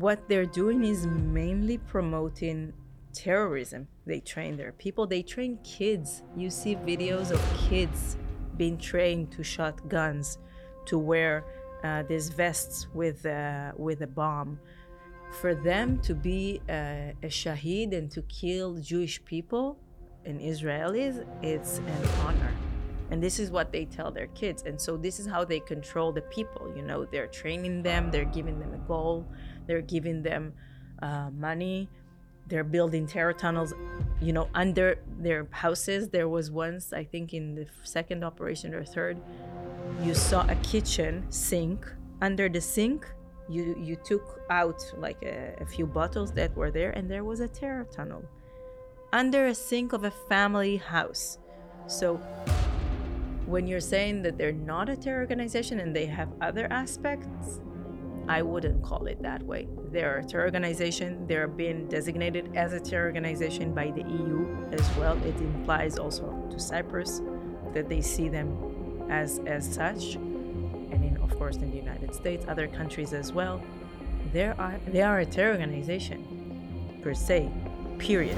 [0.00, 2.72] what they're doing is mainly promoting
[3.12, 3.88] terrorism.
[4.06, 6.22] They train their people, they train kids.
[6.36, 8.16] You see videos of kids
[8.56, 10.38] being trained to shot guns,
[10.86, 11.44] to wear
[11.82, 14.58] uh, these vests with, uh, with a bomb.
[15.40, 16.72] For them to be uh,
[17.22, 19.78] a shaheed and to kill Jewish people
[20.24, 22.52] and Israelis, it's an honor.
[23.10, 24.62] And this is what they tell their kids.
[24.64, 26.72] And so this is how they control the people.
[26.76, 29.26] You know, they're training them, they're giving them a goal,
[29.68, 30.52] they're giving them
[31.00, 31.88] uh, money,
[32.48, 33.72] they're building terror tunnels,
[34.20, 36.08] you know, under their houses.
[36.08, 39.18] There was once, I think, in the second operation or third,
[40.02, 41.86] you saw a kitchen sink.
[42.20, 43.06] Under the sink,
[43.48, 47.38] you you took out like a, a few bottles that were there, and there was
[47.38, 48.24] a terror tunnel
[49.12, 51.38] under a sink of a family house.
[51.86, 52.16] So
[53.46, 57.60] when you're saying that they're not a terror organization and they have other aspects,
[58.28, 59.68] I wouldn't call it that way.
[59.90, 61.26] They're a terror organization.
[61.26, 65.16] They're being designated as a terror organization by the EU as well.
[65.24, 67.22] It implies also to Cyprus
[67.72, 72.44] that they see them as as such, and in, of course in the United States,
[72.48, 73.62] other countries as well.
[74.32, 77.50] There are they are a terror organization per se.
[77.98, 78.36] Period.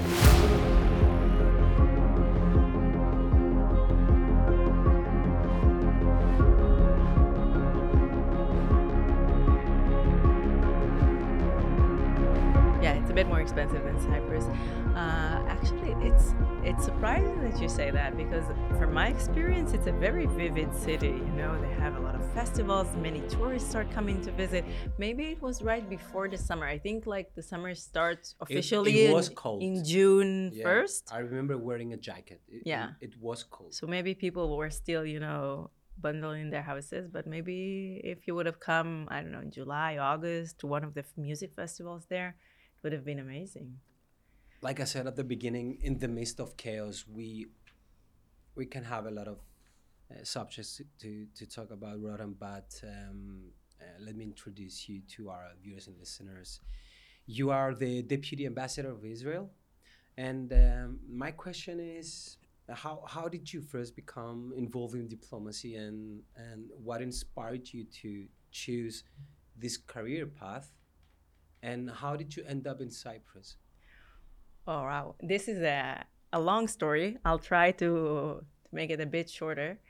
[16.02, 18.44] It's it's surprising that you say that because
[18.78, 21.08] from my experience, it's a very vivid city.
[21.08, 22.88] You know, they have a lot of festivals.
[22.96, 24.64] Many tourists are coming to visit.
[24.98, 26.66] Maybe it was right before the summer.
[26.66, 29.62] I think like the summer starts officially it, it was in, cold.
[29.62, 31.10] in June Yeah, first.
[31.12, 32.40] I remember wearing a jacket.
[32.48, 32.90] It, Yeah.
[33.00, 33.74] It, it was cold.
[33.74, 37.08] So maybe people were still, you know, bundled in their houses.
[37.12, 40.84] But maybe if you would have come, I don't know, in July, August to one
[40.84, 43.76] of the music festivals there, it would have been amazing.
[44.62, 47.46] Like I said at the beginning, in the midst of chaos, we
[48.54, 49.38] we can have a lot of
[50.10, 52.00] uh, subjects to, to, talk about,
[52.38, 53.44] but um,
[53.80, 56.60] uh, let me introduce you to our viewers and listeners.
[57.26, 59.50] You are the Deputy Ambassador of Israel.
[60.18, 62.36] And um, my question is
[62.68, 68.26] how, how did you first become involved in diplomacy and, and what inspired you to
[68.50, 69.04] choose
[69.56, 70.72] this career path?
[71.62, 73.56] And how did you end up in Cyprus?
[74.66, 77.18] Oh wow, this is a a long story.
[77.24, 79.80] I'll try to, to make it a bit shorter.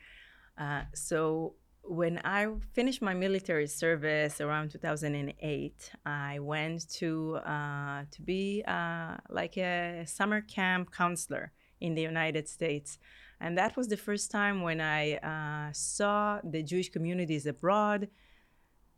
[0.57, 8.23] Uh, so when I finished my military service around 2008, I went to uh, to
[8.23, 12.99] be uh, like a summer camp counselor in the United States,
[13.41, 18.09] and that was the first time when I uh, saw the Jewish communities abroad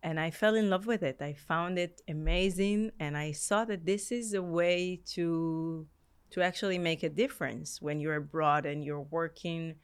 [0.03, 1.19] and I fell in love with it.
[1.21, 5.87] I found it amazing, and I saw that this is a way to
[6.31, 9.75] to actually make a difference when you're abroad and you're working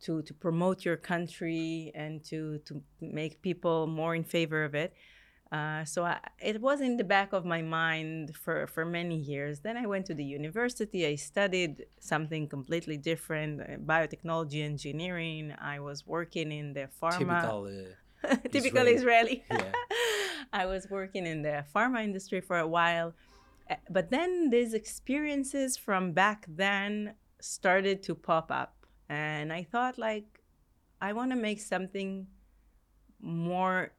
[0.00, 4.94] to to promote your country and to to make people more in favor of it.
[5.50, 9.60] Uh, so I, it was in the back of my mind for, for many years.
[9.60, 11.06] Then I went to the university.
[11.06, 15.54] I studied something completely different, uh, biotechnology engineering.
[15.58, 17.64] I was working in the pharma Typical.
[17.64, 17.94] Uh,
[18.52, 19.44] typical Israeli.
[19.44, 19.44] Israeli.
[19.50, 19.72] Yeah.
[20.52, 23.14] I was working in the pharma industry for a while.
[23.70, 28.86] Uh, But then these experiences from back then started to pop up.
[29.08, 30.42] And I thought, like,
[31.00, 32.26] I want to make something
[33.20, 33.92] more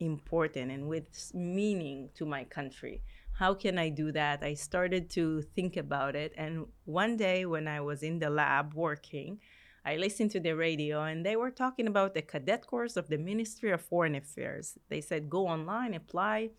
[0.00, 3.02] important and with meaning to my country.
[3.32, 4.42] How can I do that?
[4.42, 6.32] I started to think about it.
[6.36, 9.40] And one day when I was in the lab working,
[9.84, 13.18] I listened to the radio and they were talking about the cadet course of the
[13.18, 14.78] Ministry of Foreign Affairs.
[14.88, 16.38] They said, go online, apply.
[16.38, 16.50] I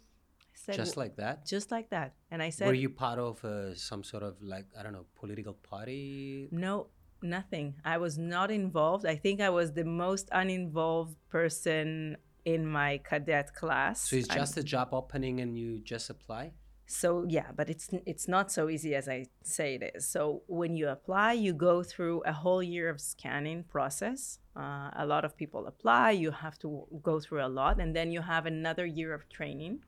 [0.53, 1.45] said, Just like that.
[1.45, 2.13] just like that.
[2.31, 5.05] And I said, Were you part of uh, some sort of like I don't know
[5.15, 6.47] political party?
[6.51, 6.87] No,
[7.21, 7.75] nothing.
[7.83, 9.05] I was not involved.
[9.05, 12.15] I think I was the most uninvolved person
[12.45, 14.07] in my cadet class.
[14.09, 16.53] So it's I'm- just a job opening and you just apply.
[16.87, 20.07] So yeah, but it's it's not so easy as I say it is.
[20.07, 24.39] So when you apply, you go through a whole year of scanning process.
[24.55, 26.11] Uh, a lot of people apply.
[26.11, 29.79] You have to go through a lot, and then you have another year of training,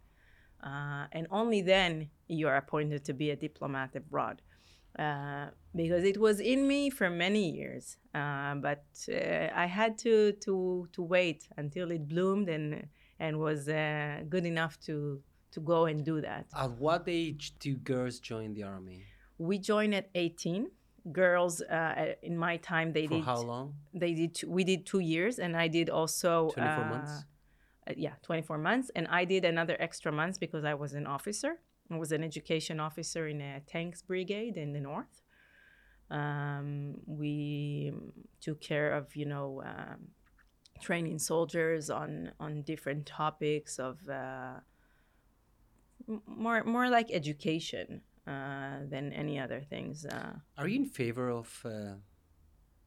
[0.63, 4.41] uh, and only then you are appointed to be a diplomat abroad.
[4.97, 10.31] Uh, because it was in me for many years, uh, but uh, I had to
[10.45, 12.87] to to wait until it bloomed and
[13.19, 15.21] and was uh, good enough to
[15.51, 16.45] to go and do that.
[16.55, 19.03] At what age do girls join the army?
[19.37, 20.71] We joined at 18.
[21.11, 23.75] Girls, uh, in my time, they For did how long?
[23.93, 27.11] they did two, we did two years, and I did also 24 uh, months?
[27.89, 28.91] uh, yeah, 24 months.
[28.93, 31.59] And I did another extra months because I was an officer.
[31.89, 35.21] I was an education officer in a tanks brigade in the north.
[36.11, 37.93] Um, we
[38.41, 40.09] took care of, you know, um,
[40.81, 44.59] training soldiers on on different topics of uh,
[46.25, 50.05] more more like education uh, than any other things.
[50.05, 51.95] Uh, Are you in favor of uh,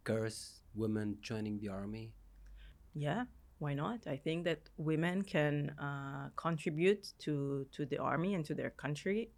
[0.04, 2.12] girls, women joining the army?
[2.94, 3.24] yeah,
[3.58, 4.06] why not?
[4.06, 9.30] I think that women can uh, contribute to to the army and to their country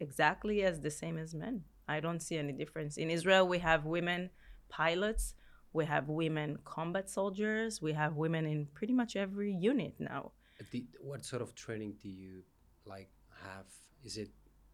[0.00, 1.64] exactly as the same as men.
[1.88, 2.96] I don't see any difference.
[2.96, 4.30] In Israel, we have women
[4.68, 5.34] pilots,
[5.72, 10.32] we have women combat soldiers, we have women in pretty much every unit now.
[10.70, 12.42] The, what sort of training do you
[12.86, 13.08] like
[13.42, 13.66] have?
[14.02, 14.30] Is it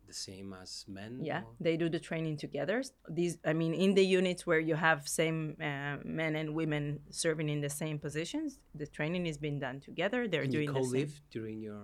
[0.07, 1.21] the same as men?
[1.23, 2.83] Yeah, or- they do the training together.
[3.09, 7.49] These, I mean, in the units where you have same uh, men and women serving
[7.49, 10.27] in the same positions, the training is being done together.
[10.29, 10.91] They're And you doing the same.
[10.91, 11.81] co-live during your.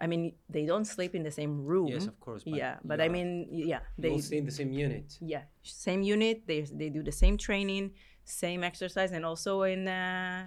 [0.00, 1.88] I mean, they don't sleep in the same room.
[1.88, 2.42] Yes, of course.
[2.46, 5.18] yeah, but I mean, yeah, you they stay in the same unit.
[5.20, 6.46] yeah same unit.
[6.46, 7.94] They they do the same training,
[8.24, 10.46] same exercise, and also in uh,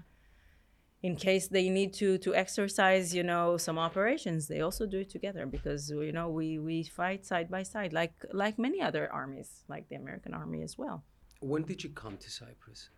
[1.03, 5.09] in case they need to to exercise, you know, some operations, they also do it
[5.09, 9.63] together because you know we we fight side by side like like many other armies,
[9.67, 11.03] like the American army as well.
[11.39, 12.89] When did you come to Cyprus?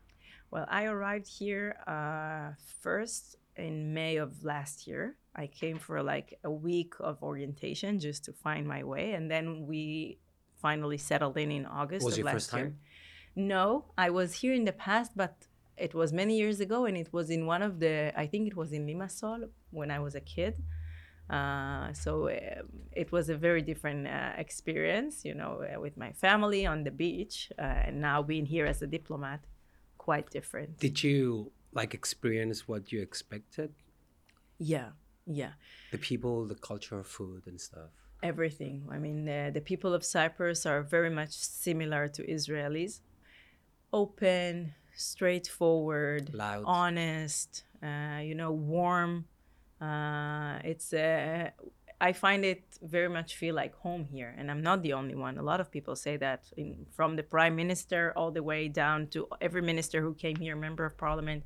[0.52, 5.16] Well, I arrived here uh, first in May of last year.
[5.36, 9.66] I came for like a week of orientation just to find my way, and then
[9.66, 10.20] we
[10.62, 12.76] finally settled in in August Was of your last first year.
[13.36, 15.48] No, I was here in the past, but
[15.78, 18.12] it was many years ago, and it was in one of the.
[18.16, 20.56] I think it was in Limassol when I was a kid.
[21.30, 26.12] Uh, so um, it was a very different uh, experience, you know, uh, with my
[26.12, 29.40] family on the beach, uh, and now being here as a diplomat,
[29.98, 30.78] quite different.
[30.80, 33.72] Did you like experience what you expected?
[34.60, 34.90] Yeah,
[35.26, 35.54] yeah,
[35.92, 37.90] The people, the culture, food, and stuff.
[38.22, 38.86] everything.
[38.92, 43.00] I mean, uh, the people of Cyprus are very much similar to Israelis
[43.92, 46.64] open, straightforward, Loud.
[46.66, 49.26] honest, uh, you know, warm.
[49.82, 51.50] Uh, it's uh,
[52.00, 55.38] I find it very much feel like home here, and I'm not the only one.
[55.38, 59.08] A lot of people say that, in, from the prime minister all the way down
[59.08, 61.44] to every minister who came here, member of parliament.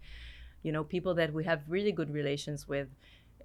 [0.64, 2.90] You know, people that we have really good relations with.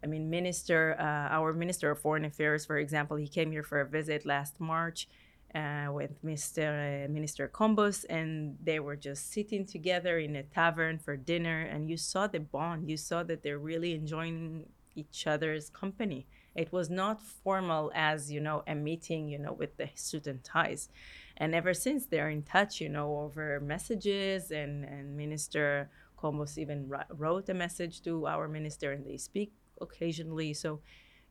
[0.05, 3.81] I mean, minister, uh, our minister of foreign affairs, for example, he came here for
[3.81, 5.07] a visit last March
[5.55, 7.05] uh, with Mr.
[7.05, 11.89] Uh, Minister Kombos, and they were just sitting together in a tavern for dinner, and
[11.91, 12.89] you saw the bond.
[12.89, 16.27] You saw that they're really enjoying each other's company.
[16.55, 19.89] It was not formal as you know a meeting, you know, with the
[20.27, 20.89] and ties,
[21.37, 26.91] and ever since they're in touch, you know, over messages, and and Minister Kombos even
[27.11, 30.55] wrote a message to our minister, and they speak occasionally.
[30.55, 30.81] So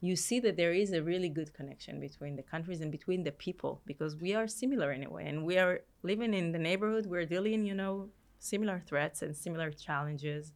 [0.04, 3.32] you see that there is a really good connection between the countries and between the
[3.32, 7.06] people because we are similar in a way and we are living in the neighborhood
[7.06, 8.10] we're dealing you know
[8.40, 10.54] similar threats and similar challenges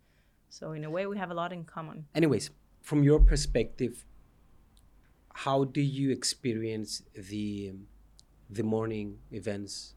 [0.50, 2.50] so in a way we have a lot in common Anyways,
[2.82, 4.06] from your perspective,
[5.34, 7.74] how do you experience the
[8.50, 9.96] the morning events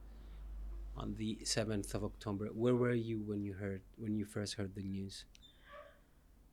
[0.97, 2.47] on the seventh of October?
[2.47, 5.25] Where were you when you heard when you first heard the news?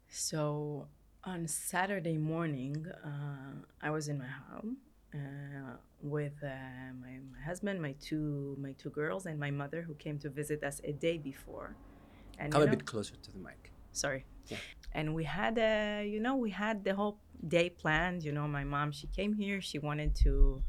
[0.08, 0.88] so
[1.26, 4.78] on saturday morning uh, i was in my home
[5.14, 6.48] uh, with uh,
[7.02, 10.64] my, my husband my two my two girls and my mother who came to visit
[10.64, 11.76] us a day before
[12.38, 13.72] and Come you a bit closer to the mic.
[13.92, 14.58] sorry Yeah.
[14.94, 18.64] and we had uh, you know we had the whole day planned you know my
[18.64, 20.62] mom she came here she wanted to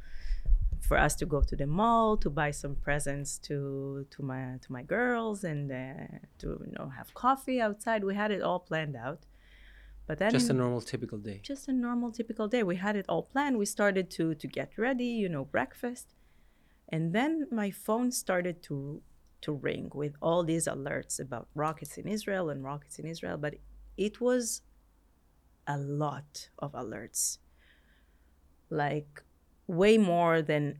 [0.80, 4.72] for us to go to the mall to buy some presents to to my to
[4.72, 5.76] my girls and uh,
[6.38, 9.20] to you know have coffee outside we had it all planned out
[10.06, 11.40] but then Just a normal, typical day.
[11.42, 12.62] just a normal typical day.
[12.62, 13.58] We had it all planned.
[13.58, 16.06] We started to to get ready you know breakfast.
[16.94, 19.02] And then my phone started to
[19.44, 23.36] to ring with all these alerts about rockets in israel and rockets in israel.
[23.36, 23.54] But
[23.96, 24.62] it was
[25.66, 27.38] a lot of alerts.
[28.70, 29.22] Like
[29.66, 30.78] way more than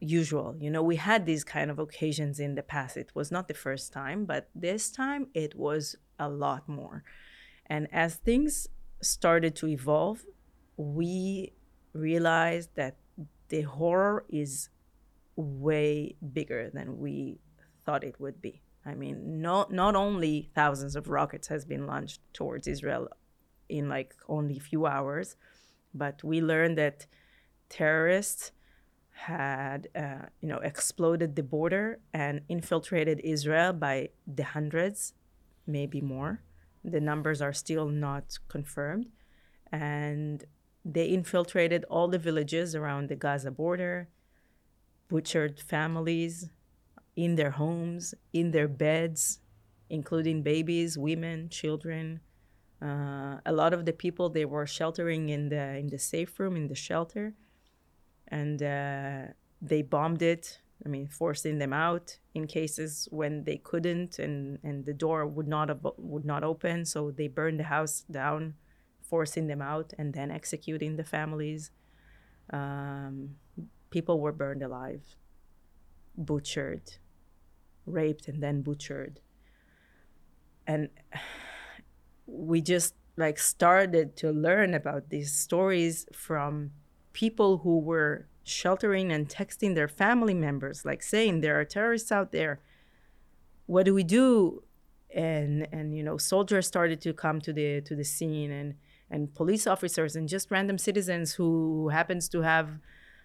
[0.00, 0.56] usual.
[0.60, 2.96] You know we had these kind of occasions in the past.
[2.96, 7.02] It was not the first time but this time it was a lot more
[7.66, 8.68] and as things
[9.02, 10.24] started to evolve,
[10.76, 11.52] we
[11.92, 12.96] realized that
[13.48, 14.68] the horror is
[15.36, 17.38] way bigger than we
[17.84, 18.62] thought it would be.
[18.84, 23.08] I mean, not not only thousands of rockets has been launched towards Israel
[23.68, 25.36] in like only a few hours,
[25.92, 27.06] but we learned that
[27.68, 28.52] terrorists
[29.10, 35.14] had uh, you know exploded the border and infiltrated Israel by the hundreds,
[35.66, 36.42] maybe more
[36.86, 39.08] the numbers are still not confirmed.
[39.72, 40.44] And
[40.84, 44.08] they infiltrated all the villages around the Gaza border,
[45.08, 46.48] butchered families
[47.16, 49.40] in their homes, in their beds,
[49.90, 52.20] including babies, women, children.
[52.80, 56.54] Uh, a lot of the people they were sheltering in the in the safe room
[56.56, 57.34] in the shelter,
[58.28, 59.22] and uh,
[59.60, 60.60] they bombed it.
[60.84, 65.48] I mean, forcing them out in cases when they couldn't, and, and the door would
[65.48, 66.84] not have, would not open.
[66.84, 68.54] So they burned the house down,
[69.02, 71.70] forcing them out, and then executing the families.
[72.52, 73.36] Um,
[73.90, 75.02] people were burned alive,
[76.16, 76.98] butchered,
[77.86, 79.20] raped, and then butchered
[80.66, 80.88] and
[82.26, 86.72] we just like started to learn about these stories from
[87.12, 92.30] people who were sheltering and texting their family members like saying there are terrorists out
[92.30, 92.60] there.
[93.66, 94.62] What do we do?
[95.12, 98.74] And and you know soldiers started to come to the to the scene and
[99.10, 102.78] and police officers and just random citizens who happens to have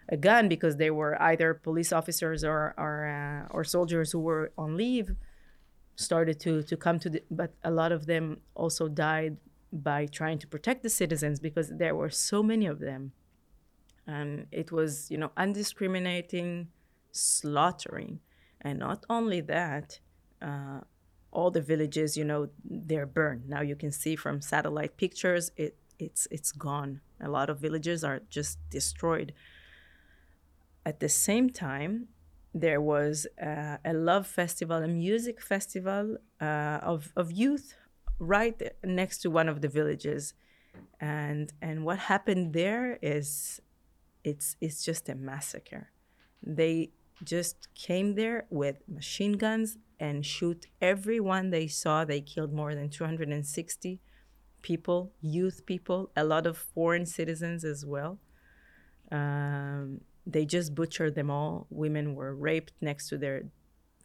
[0.09, 4.51] a gun because they were either police officers or or, uh, or soldiers who were
[4.57, 5.15] on leave
[5.95, 9.37] started to to come to the but a lot of them also died
[9.71, 13.11] by trying to protect the citizens because there were so many of them
[14.11, 16.67] and it was you know undiscriminating
[17.11, 18.19] slaughtering.
[18.61, 19.99] And not only that
[20.41, 20.81] uh,
[21.31, 23.49] all the villages you know they're burned.
[23.49, 27.01] Now you can see from satellite pictures it it's it's gone.
[27.19, 29.33] A lot of villages are just destroyed.
[30.85, 32.07] At the same time
[32.53, 37.75] there was uh, a love festival, a music festival uh, of, of youth
[38.19, 40.33] right next to one of the villages.
[40.99, 43.61] And, and what happened there is
[44.23, 45.89] it's, it's just a massacre.
[46.43, 46.91] They
[47.23, 52.03] just came there with machine guns and shoot everyone they saw.
[52.03, 53.99] They killed more than 260
[54.61, 58.19] people, youth people, a lot of foreign citizens as well.
[59.11, 61.67] Um, they just butchered them all.
[61.69, 63.43] Women were raped next to their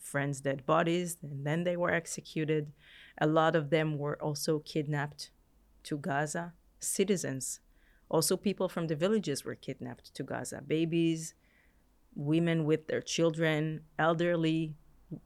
[0.01, 2.73] friends' dead bodies, and then they were executed.
[3.21, 5.31] A lot of them were also kidnapped
[5.85, 6.55] to Gaza.
[6.81, 7.61] Citizens,
[8.09, 10.63] also people from the villages were kidnapped to Gaza.
[10.67, 11.35] Babies,
[12.15, 14.75] women with their children, elderly,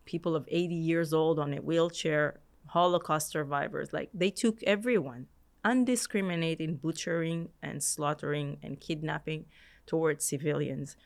[0.05, 3.93] people of 80 years old on a wheelchair, Holocaust survivors.
[3.93, 5.27] Like they took everyone,
[5.65, 9.47] undiscriminating butchering and slaughtering and kidnapping
[9.87, 10.97] towards civilians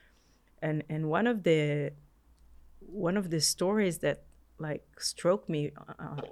[0.64, 1.92] and and one of the
[2.80, 4.22] one of the stories that
[4.58, 6.22] like struck me uh,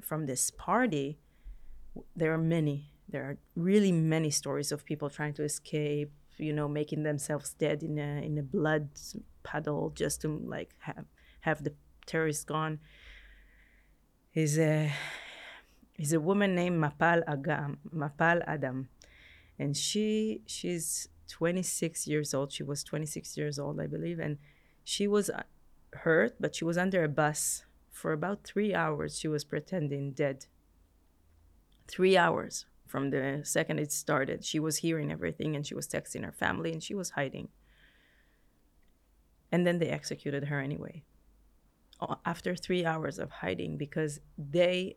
[0.00, 1.18] from this party
[2.16, 6.66] there are many there are really many stories of people trying to escape you know
[6.66, 8.88] making themselves dead in a in a blood
[9.42, 11.04] puddle just to like have
[11.40, 11.72] have the
[12.06, 12.80] terrorists gone
[14.34, 14.92] is a
[15.98, 18.88] is a woman named Mapal Agam Mapal Adam
[19.58, 22.52] and she she's 26 years old.
[22.52, 24.36] She was 26 years old, I believe, and
[24.84, 25.44] she was uh,
[25.94, 29.18] hurt, but she was under a bus for about three hours.
[29.18, 30.46] She was pretending dead.
[31.88, 34.44] Three hours from the second it started.
[34.44, 37.48] She was hearing everything and she was texting her family and she was hiding.
[39.50, 41.02] And then they executed her anyway.
[42.26, 44.96] After three hours of hiding, because they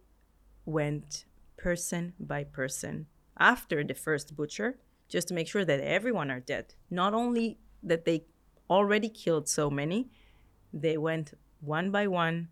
[0.66, 1.26] went
[1.56, 3.06] person by person
[3.40, 6.74] after the first butcher just to make sure that everyone are dead.
[6.90, 8.26] Not only that they
[8.70, 10.10] already killed so many,
[10.74, 12.50] they went one by one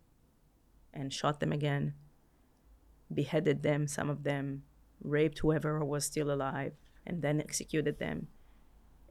[0.94, 1.92] and shot them again,
[3.12, 4.62] beheaded them, some of them,
[5.04, 6.72] raped whoever was still alive,
[7.06, 8.28] and then executed them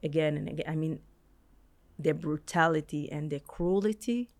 [0.02, 0.66] again and again.
[0.68, 1.00] I mean,
[1.98, 4.30] their brutality and their cruelty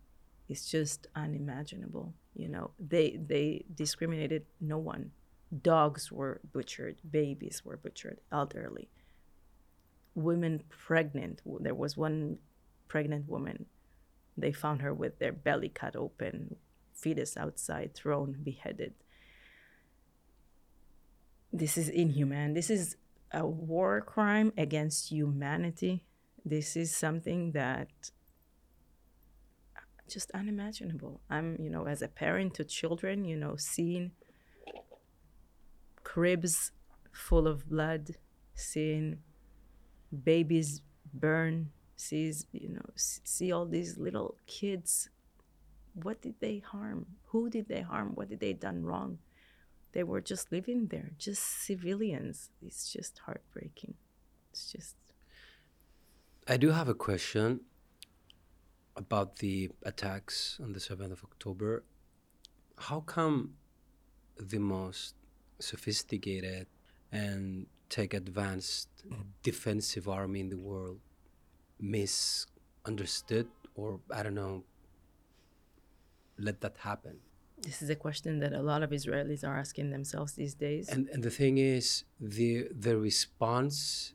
[0.48, 2.14] is just unimaginable.
[2.34, 5.12] You know, they they discriminated no one
[5.62, 8.88] dogs were butchered, babies were butchered, elderly,
[10.14, 11.42] women pregnant.
[11.60, 12.38] There was one
[12.88, 13.66] pregnant woman.
[14.36, 16.56] They found her with their belly cut open,
[16.92, 18.94] fetus outside, thrown, beheaded.
[21.54, 22.52] This is inhuman.
[22.52, 22.96] This is
[23.30, 26.04] a war crime against humanity.
[26.44, 28.10] This is something that
[29.76, 31.20] uh, just unimaginable.
[31.30, 34.10] I'm, you know, as a parent to children, you know, seeing
[36.02, 36.72] cribs
[37.12, 38.16] full of blood,
[38.56, 39.18] seeing
[40.24, 40.82] babies
[41.14, 45.08] burn, sees, you know, see all these little kids.
[46.02, 47.06] What did they harm?
[47.26, 48.10] Who did they harm?
[48.16, 49.18] What did they done wrong?
[49.94, 52.50] They were just living there, just civilians.
[52.60, 53.94] It's just heartbreaking.
[54.50, 54.96] It's just.
[56.48, 57.60] I do have a question
[58.96, 61.84] about the attacks on the 7th of October.
[62.76, 63.54] How come
[64.36, 65.14] the most
[65.60, 66.66] sophisticated
[67.12, 68.88] and take advanced
[69.44, 70.98] defensive army in the world
[71.80, 73.46] misunderstood
[73.76, 74.64] or I don't know
[76.36, 77.20] let that happen?
[77.62, 80.88] This is a question that a lot of Israelis are asking themselves these days.
[80.88, 84.12] And and the thing is the the response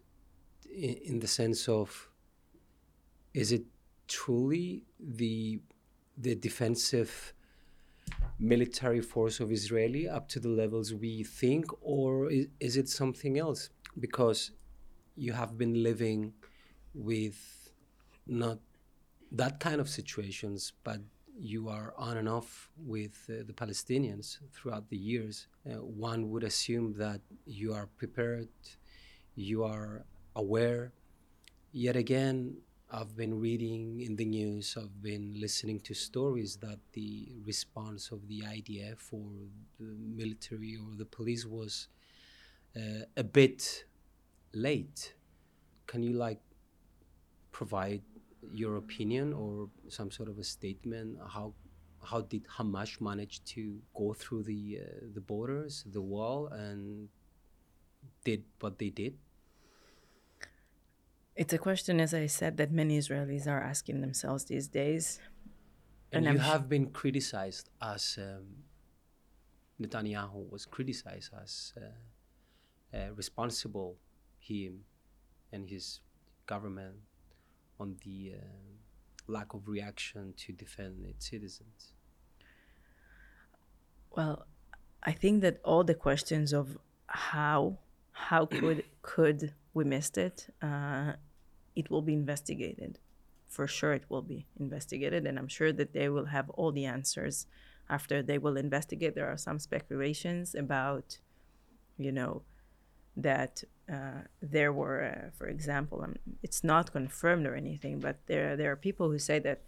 [0.72, 2.10] in, in the sense of
[3.34, 3.64] is it
[4.08, 5.62] truly the
[6.18, 7.34] the defensive
[8.40, 13.38] military force of Israeli up to the levels we think, or is, is it something
[13.38, 13.70] else?
[14.00, 14.52] Because
[15.16, 16.34] you have been living
[16.94, 17.72] with
[18.28, 18.60] not
[19.32, 21.00] that kind of situations, but
[21.40, 25.48] you are on and off with uh, the Palestinians throughout the years.
[25.66, 28.50] Uh, one would assume that you are prepared,
[29.36, 30.04] you are
[30.36, 30.92] aware.
[31.72, 32.58] Yet again,
[32.92, 38.28] I've been reading in the news, I've been listening to stories that the response of
[38.28, 39.30] the IDF or
[39.80, 41.88] the military or the police was
[42.76, 43.86] uh, a bit
[44.54, 45.14] late.
[45.88, 46.42] Can you like
[47.52, 48.02] provide
[48.52, 51.18] your opinion or some sort of a statement?
[51.28, 51.54] How
[52.04, 57.10] how did Hamas manage to go through the uh, the borders, the wall, and
[58.24, 59.18] did what they did?
[61.36, 65.20] It's a question, as I said, that many Israelis are asking themselves these days.
[66.12, 68.44] And, and you have been criticized as um,
[69.82, 73.96] Netanyahu was criticized as uh, uh, responsible,
[74.40, 74.82] him
[75.54, 76.02] and his
[76.46, 76.96] government,
[77.80, 81.94] on the uh, lack of reaction to defend its citizens.
[84.12, 84.48] Well,
[85.04, 87.78] I think that all the questions of how
[88.12, 91.14] how could could we missed it uh,
[91.76, 93.00] it will be investigated.
[93.48, 96.86] For sure, it will be investigated, and I'm sure that they will have all the
[96.86, 97.48] answers
[97.90, 99.16] after they will investigate.
[99.16, 101.18] There are some speculations about,
[101.98, 102.44] you know,
[103.22, 108.56] that uh, there were, uh, for example, um, it's not confirmed or anything, but there
[108.56, 109.62] there are people who say that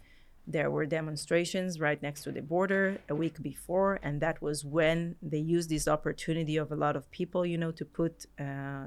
[0.46, 5.16] there were demonstrations right next to the border a week before, and that was when
[5.22, 8.26] they used this opportunity of a lot of people, you know, to put.
[8.38, 8.86] Uh,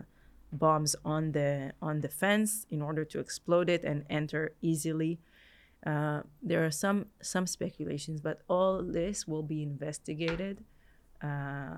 [0.51, 5.19] bombs on the on the fence in order to explode it and enter easily.
[5.85, 10.63] Uh, there are some some speculations, but all this will be investigated
[11.21, 11.77] uh,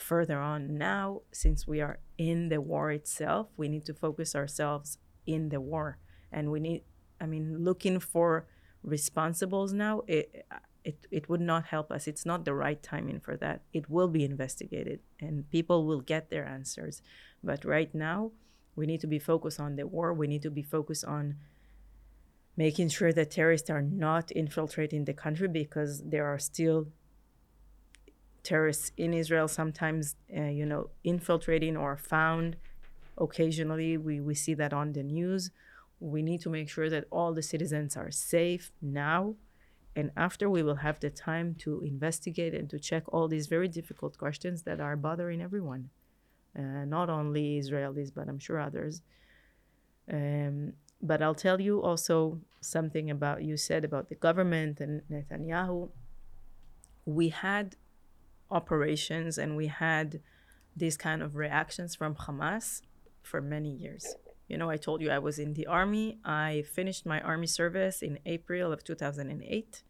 [0.00, 0.78] further on.
[0.78, 5.60] Now, since we are in the war itself, we need to focus ourselves in the
[5.60, 5.98] war,
[6.32, 6.82] and we need.
[7.20, 8.46] I mean, looking for
[8.86, 10.02] responsibles now.
[10.06, 10.46] It,
[10.84, 12.06] it, it would not help us.
[12.06, 13.62] It's not the right timing for that.
[13.72, 17.02] It will be investigated and people will get their answers.
[17.42, 18.32] But right now,
[18.74, 20.12] we need to be focused on the war.
[20.14, 21.36] We need to be focused on
[22.56, 26.88] making sure that terrorists are not infiltrating the country because there are still
[28.42, 32.56] terrorists in Israel, sometimes, uh, you know, infiltrating or found.
[33.16, 35.50] Occasionally, we, we see that on the news.
[36.00, 39.34] We need to make sure that all the citizens are safe now.
[39.96, 43.66] And after, we will have the time to investigate and to check all these very
[43.66, 45.90] difficult questions that are bothering everyone
[46.58, 49.02] uh, not only Israelis, but I'm sure others.
[50.10, 55.90] Um, but I'll tell you also something about you said about the government and Netanyahu.
[57.04, 57.76] We had
[58.50, 60.20] operations and we had
[60.76, 62.82] these kind of reactions from Hamas
[63.22, 64.14] for many years.
[64.48, 66.18] You know, I told you I was in the army.
[66.24, 69.82] I finished my army service in April of 2008.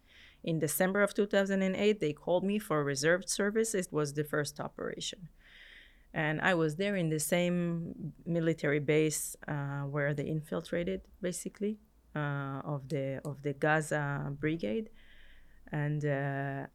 [0.44, 3.74] In December of 2008, they called me for reserved service.
[3.74, 5.28] It was the first operation
[6.14, 11.78] and I was there in the same military base uh, where they infiltrated, basically,
[12.16, 14.90] uh, of the of the Gaza brigade,
[15.70, 16.66] and uh,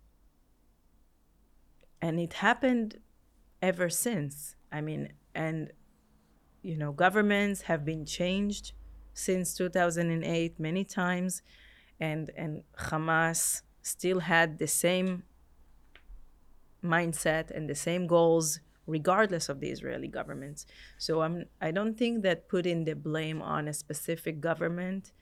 [2.04, 3.00] and it happened
[3.62, 4.56] ever since.
[4.72, 5.72] I mean, and
[6.62, 8.74] you know, governments have been changed
[9.13, 11.42] since 2008 many times,
[12.02, 15.24] and and Hamas still had the same
[16.84, 20.66] mindset and the same goals regardless of the Israeli government.
[20.98, 25.13] So I'm, I don't think that putting the blame on a specific government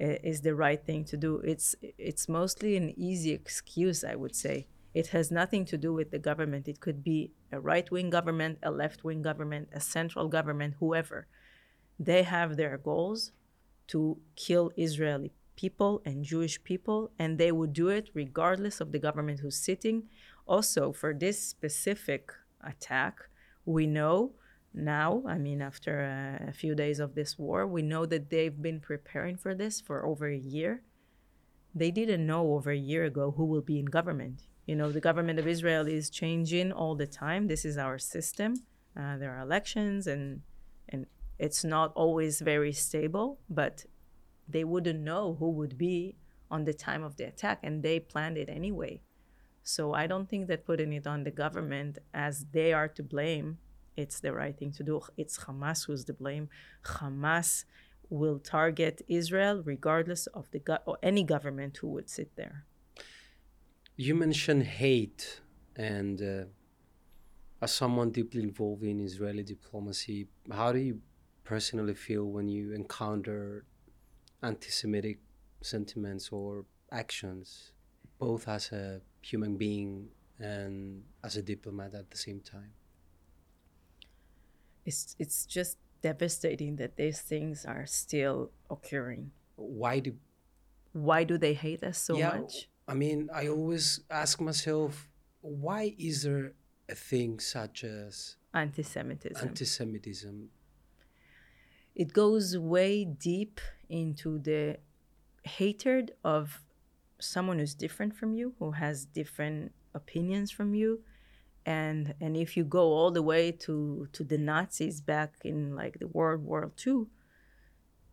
[0.00, 1.36] uh, is the right thing to do.
[1.52, 4.66] It's, it's mostly an easy excuse, I would say.
[4.94, 6.68] It has nothing to do with the government.
[6.68, 11.26] It could be a right wing government, a left wing government, a central government, whoever.
[11.98, 13.32] They have their goals
[13.88, 18.98] to kill Israeli people and Jewish people, and they would do it regardless of the
[18.98, 20.04] government who's sitting.
[20.46, 23.28] Also, for this specific attack.
[23.64, 24.32] We know
[24.72, 28.62] now, I mean, after a, a few days of this war, we know that they've
[28.62, 30.82] been preparing for this for over a year.
[31.74, 34.42] They didn't know over a year ago who will be in government.
[34.68, 37.46] You know, the government of Israel is changing all the time.
[37.46, 38.50] This is our system.
[38.94, 40.42] Uh, there are elections, and
[40.90, 41.06] and
[41.38, 43.40] it's not always very stable.
[43.48, 43.86] But
[44.46, 46.16] they wouldn't know who would be
[46.50, 49.00] on the time of the attack, and they planned it anyway.
[49.62, 53.56] So I don't think that putting it on the government as they are to blame,
[53.96, 55.00] it's the right thing to do.
[55.16, 56.50] It's Hamas who's to blame.
[56.84, 57.64] Hamas
[58.10, 62.66] will target Israel regardless of the go- or any government who would sit there.
[64.00, 65.40] You mentioned hate,
[65.74, 66.44] and uh,
[67.60, 71.00] as someone deeply involved in Israeli diplomacy, how do you
[71.42, 73.64] personally feel when you encounter
[74.40, 75.18] anti-Semitic
[75.62, 77.72] sentiments or actions,
[78.20, 82.74] both as a human being and as a diplomat at the same time?
[84.86, 89.32] It's it's just devastating that these things are still occurring.
[89.56, 90.14] Why do
[90.92, 92.68] Why do they hate us so Yeah, much?
[92.88, 95.08] I mean, I always ask myself,
[95.42, 96.52] why is there
[96.88, 99.46] a thing such as Anti-Semitism.
[99.46, 100.48] anti-Semitism?
[101.98, 104.78] it goes way deep into the
[105.42, 106.62] hatred of
[107.20, 111.00] someone who's different from you, who has different opinions from you.
[111.66, 115.98] And and if you go all the way to to the Nazis back in like
[115.98, 117.06] the World War II,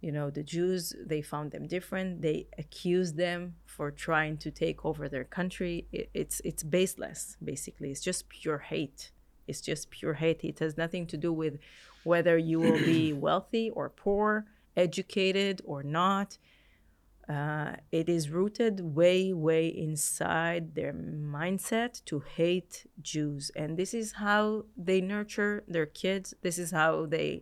[0.05, 2.21] you know, the Jews, they found them different.
[2.21, 5.87] They accused them for trying to take over their country.
[5.91, 7.89] It, it's it's baseless, basically.
[7.89, 9.09] It's just pure hate.
[9.47, 10.41] It's just pure hate.
[10.43, 11.57] It has nothing to do with
[12.03, 14.45] whether you will be wealthy or poor,
[14.77, 16.37] educated or not.
[17.27, 23.49] Uh, it is rooted way, way inside their mindset to hate Jews.
[23.55, 26.35] And this is how they nurture their kids.
[26.43, 27.41] This is how they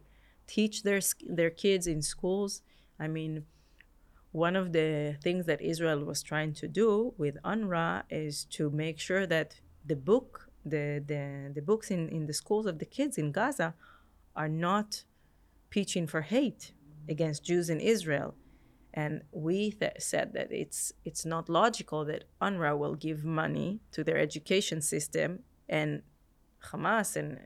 [0.54, 1.02] teach their,
[1.40, 2.62] their kids in schools.
[3.00, 3.46] I mean,
[4.32, 9.00] one of the things that Israel was trying to do with UNRWA is to make
[9.00, 9.50] sure that
[9.92, 13.74] the book, the, the, the books in, in the schools of the kids in Gaza
[14.36, 15.04] are not
[15.72, 16.74] preaching for hate
[17.10, 18.36] against Jews in Israel.
[18.94, 24.04] And we th- said that it's it's not logical that UNRWA will give money to
[24.04, 26.04] their education system and
[26.70, 27.40] Hamas and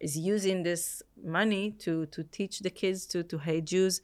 [0.00, 4.00] is using this money to to teach the kids to to hate Jews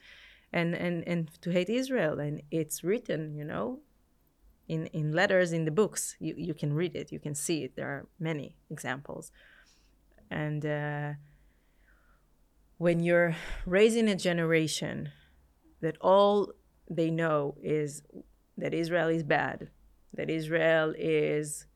[0.53, 2.19] and and and to hate Israel.
[2.19, 3.81] And it's written you know
[4.69, 6.17] in in letters in the books.
[6.19, 7.13] You you can read it.
[7.13, 7.77] You can see it.
[7.77, 9.33] There are many examples.
[10.31, 11.13] And uh,
[12.79, 15.11] when you're raising a generation
[15.83, 16.53] that all
[16.89, 18.03] they know is
[18.57, 19.69] that Israel is bad,
[20.15, 21.67] that Israel is,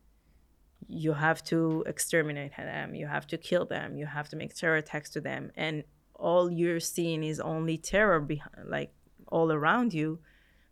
[0.89, 4.77] you have to exterminate them, you have to kill them, you have to make terror
[4.77, 8.93] attacks to them, and all you're seeing is only terror, behind, like
[9.29, 10.19] all around you.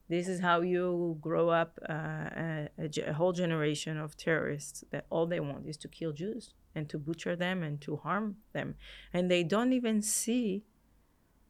[0.08, 5.06] This is how you grow up uh, a, a, a whole generation of terrorists that
[5.10, 8.74] all they want is to kill Jews and to butcher them and to harm them.
[9.12, 10.64] And they don't even see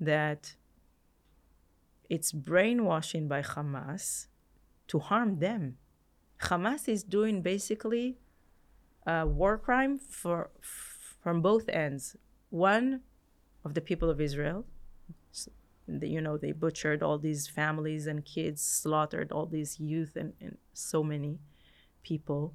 [0.01, 0.55] that
[2.09, 4.27] it's brainwashing by Hamas
[4.89, 5.79] to harm them.
[6.43, 8.19] Hamas is doing basically
[9.07, 10.51] war crime for
[11.23, 12.17] from both ends.
[12.51, 13.01] One
[13.65, 14.67] of the people of Israel,
[15.87, 20.59] you know, they butchered all these families and kids, slaughtered all these youth and, and
[20.73, 21.39] so many
[22.03, 22.55] people.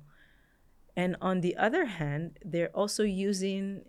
[0.96, 3.86] And on the other hand, they're also using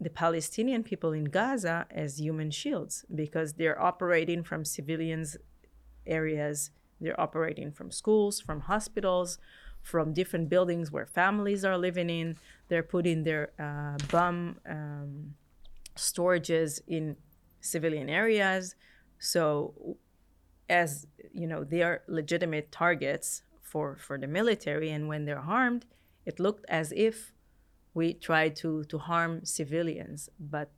[0.00, 5.36] the Palestinian people in Gaza as human shields because they're operating from civilians
[6.06, 6.70] areas,
[7.00, 9.38] they're operating from schools, from hospitals,
[9.88, 12.36] from different buildings where families are living in.
[12.68, 15.34] They're putting their uh, bomb um,
[15.96, 17.16] storages in
[17.62, 18.74] civilian areas.
[19.18, 19.96] So,
[20.68, 25.86] as you know, they are legitimate targets for, for the military, and when they're harmed,
[26.26, 27.32] it looked as if
[27.94, 30.70] we tried to, to harm civilians, but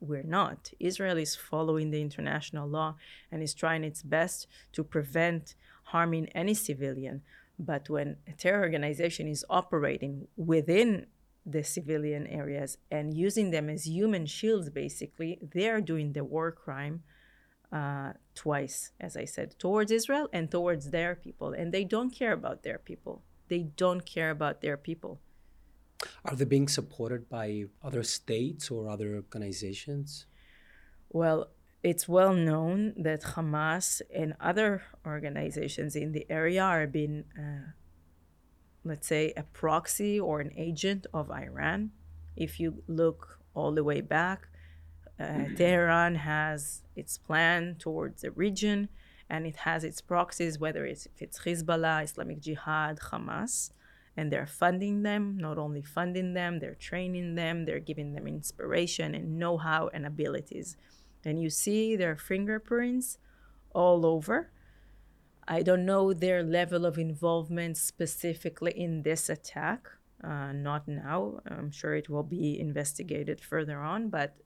[0.00, 0.70] we're not.
[0.80, 2.96] Israel is following the international law
[3.30, 7.20] and is trying its best to prevent harming any civilian.
[7.60, 11.06] But when a terror organization is operating within
[11.44, 17.02] the civilian areas and using them as human shields, basically, they're doing the war crime
[17.70, 21.52] uh, twice, as I said, towards Israel and towards their people.
[21.52, 23.22] And they don't care about their people.
[23.48, 25.20] They don't care about their people.
[26.24, 30.24] Are they being supported by other states or other organizations?
[31.10, 31.50] Well,
[31.82, 37.72] it's well known that Hamas and other organizations in the area are being, uh,
[38.84, 41.90] let's say, a proxy or an agent of Iran.
[42.36, 44.48] If you look all the way back,
[45.18, 48.88] uh, Tehran has its plan towards the region
[49.28, 53.70] and it has its proxies, whether it's, if it's Hezbollah, Islamic Jihad, Hamas.
[54.16, 59.14] And they're funding them, not only funding them, they're training them, they're giving them inspiration
[59.14, 60.76] and know how and abilities.
[61.24, 63.18] And you see their fingerprints
[63.74, 64.50] all over.
[65.46, 69.88] I don't know their level of involvement specifically in this attack.
[70.22, 71.40] Uh, not now.
[71.46, 74.36] I'm sure it will be investigated further on, but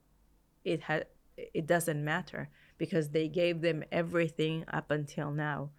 [0.63, 1.05] it had
[1.37, 5.71] it doesn't matter because they gave them everything up until now.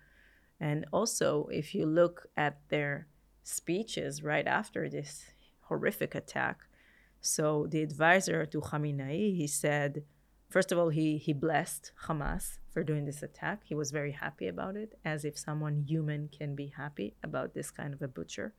[0.61, 3.09] And also, if you look at their
[3.43, 5.25] speeches right after this
[5.63, 6.59] horrific attack,
[7.21, 10.05] so the advisor to Khamenei, he said,
[10.57, 13.61] first of all, he, he blessed Hamas for doing this attack.
[13.65, 17.71] He was very happy about it, as if someone human can be happy about this
[17.71, 18.55] kind of a butcher.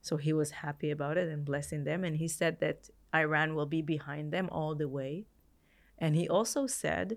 [0.00, 2.04] So he was happy about it and blessing them.
[2.04, 5.26] And he said that Iran will be behind them all the way.
[5.98, 7.16] And he also said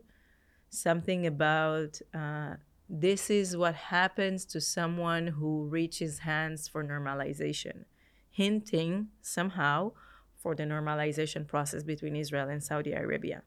[0.71, 2.55] something about uh,
[2.89, 7.85] this is what happens to someone who reaches hands for normalization,
[8.31, 9.91] hinting somehow
[10.35, 13.43] for the normalization process between Israel and Saudi Arabia.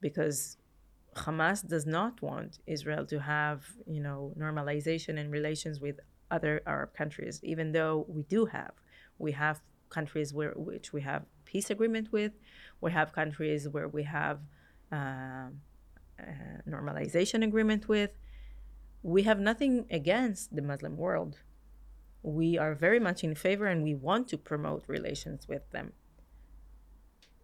[0.00, 0.56] Because
[1.16, 6.94] Hamas does not want Israel to have, you know, normalization and relations with other Arab
[6.94, 8.72] countries, even though we do have.
[9.18, 9.60] We have
[9.90, 12.32] countries where which we have peace agreement with.
[12.80, 14.38] We have countries where we have
[14.92, 15.48] uh,
[16.68, 18.10] normalization agreement with.
[19.02, 21.40] We have nothing against the Muslim world.
[22.22, 25.92] We are very much in favor and we want to promote relations with them.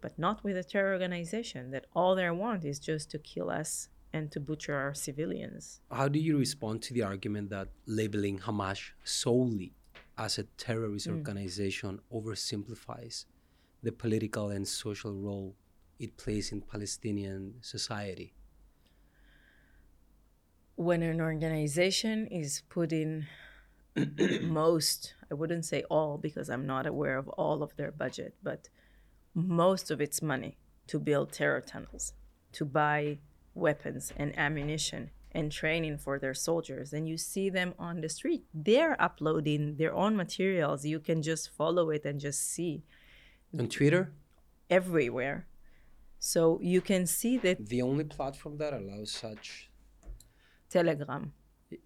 [0.01, 3.89] But not with a terror organization that all they want is just to kill us
[4.13, 5.81] and to butcher our civilians.
[5.91, 9.73] How do you respond to the argument that labeling Hamas solely
[10.17, 11.17] as a terrorist mm.
[11.17, 13.25] organization oversimplifies
[13.83, 15.55] the political and social role
[15.99, 18.33] it plays in Palestinian society?
[20.75, 23.25] When an organization is putting
[24.43, 28.69] most, I wouldn't say all because I'm not aware of all of their budget, but
[29.37, 32.13] most of its money to build terror tunnels,
[32.53, 33.19] to buy
[33.53, 36.91] weapons and ammunition and training for their soldiers.
[36.91, 38.45] And you see them on the street.
[38.53, 40.85] They're uploading their own materials.
[40.85, 42.83] You can just follow it and just see.
[43.57, 44.13] On twitter?
[44.69, 45.47] Everywhere.
[46.19, 49.69] So you can see that the only platform that allows such
[50.69, 51.33] telegram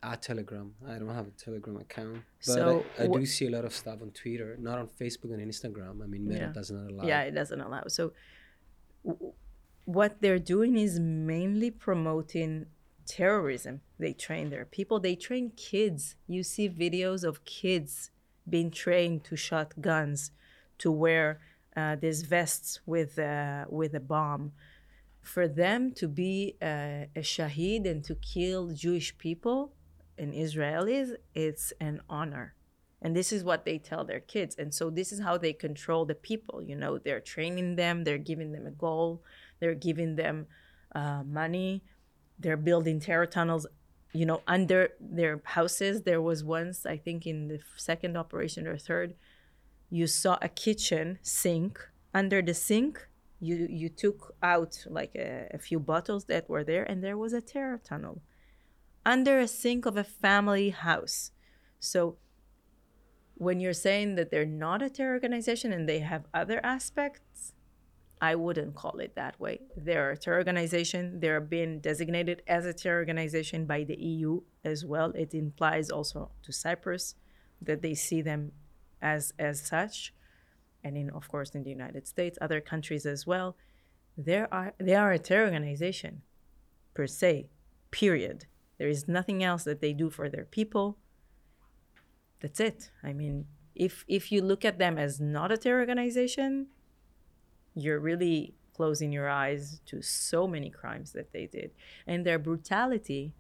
[0.04, 0.74] Ah, Telegram.
[0.88, 3.66] I don't have a Telegram account, but so I, I wh- do see a lot
[3.66, 6.04] of stuff on Twitter, not on Facebook and Instagram.
[6.04, 6.52] I mean, Meta yeah.
[6.52, 7.04] does not allow.
[7.04, 7.84] Yeah, it doesn't allow.
[7.88, 8.14] So,
[9.04, 9.34] w-
[9.86, 12.68] what they're doing is mainly promoting
[13.08, 13.82] terrorism.
[13.98, 16.16] They train their people, they train kids.
[16.28, 18.12] You see videos of kids
[18.48, 20.32] being trained to shot guns,
[20.78, 21.40] to wear
[21.76, 24.52] uh, these vests with, uh, with a bomb.
[25.22, 29.74] For them to be uh, a shaheed and to kill Jewish people
[30.18, 32.56] and Israelis, it's an honor.
[33.02, 34.56] And this is what they tell their kids.
[34.58, 36.62] And so this is how they control the people.
[36.62, 39.24] You know, they're training them, they're giving them a goal,
[39.60, 40.48] they're giving them
[40.94, 41.84] uh, money.
[42.40, 43.68] They're building terror tunnels,
[44.14, 46.02] you know, under their houses.
[46.02, 49.14] There was once, I think, in the second operation or third,
[49.90, 51.80] you saw a kitchen sink.
[52.14, 53.08] Under the sink,
[53.42, 57.34] you you took out like a, a few bottles that were there, and there was
[57.34, 58.22] a terror tunnel
[59.06, 61.32] under a sink of a family house.
[61.80, 62.18] So
[63.36, 67.54] when you're saying that they're not a terror organization and they have other aspects,
[68.22, 69.62] I wouldn't call it that way.
[69.76, 71.20] They're a terror organization.
[71.20, 75.12] They're being designated as a terror organization by the EU as well.
[75.16, 77.16] It implies also to Cyprus
[77.64, 78.52] that they see them
[79.02, 80.14] as as such,
[80.84, 83.56] and in of course in the United States, other countries as well.
[84.18, 86.22] There are they are a terror organization,
[86.94, 87.50] per se.
[87.92, 88.46] Period.
[88.78, 90.98] There is nothing else that they do for their people.
[92.40, 92.90] That's it.
[93.04, 96.68] I mean, if if you look at them as not a terror organization,
[97.76, 101.72] you're really closing your eyes to so many crimes that they did.
[102.08, 103.34] And their brutality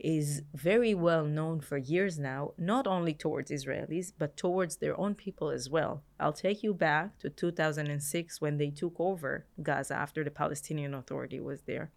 [0.00, 5.14] is very well known for years now, not only towards Israelis, but towards their own
[5.14, 6.02] people as well.
[6.18, 11.40] I'll take you back to 2006 when they took over Gaza after the Palestinian Authority
[11.40, 11.90] was there.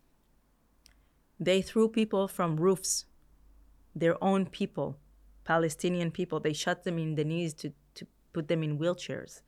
[1.39, 3.06] They threw people from roofs,
[3.96, 4.98] their own people,
[5.46, 6.39] Palestinian people.
[6.39, 9.42] They shot them in the knees to, to put them in wheelchairs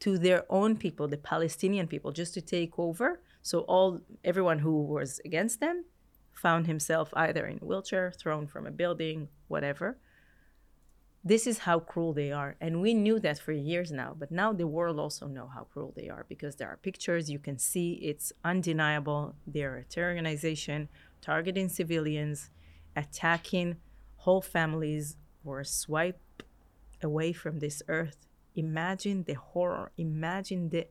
[0.00, 3.20] to their own people, the Palestinian people, just to take over.
[3.40, 5.84] So all everyone who was against them
[6.32, 9.98] found himself either in a wheelchair, thrown from a building, whatever.
[11.24, 14.16] This is how cruel they are, and we knew that for years now.
[14.18, 17.38] But now the world also know how cruel they are because there are pictures you
[17.38, 17.92] can see.
[18.02, 19.36] It's undeniable.
[19.46, 20.88] They're a terror organization
[21.20, 22.50] targeting civilians,
[22.96, 23.76] attacking
[24.16, 26.20] whole families, or swipe
[27.02, 28.26] away from this earth.
[28.54, 29.92] Imagine the horror.
[29.96, 30.88] Imagine the.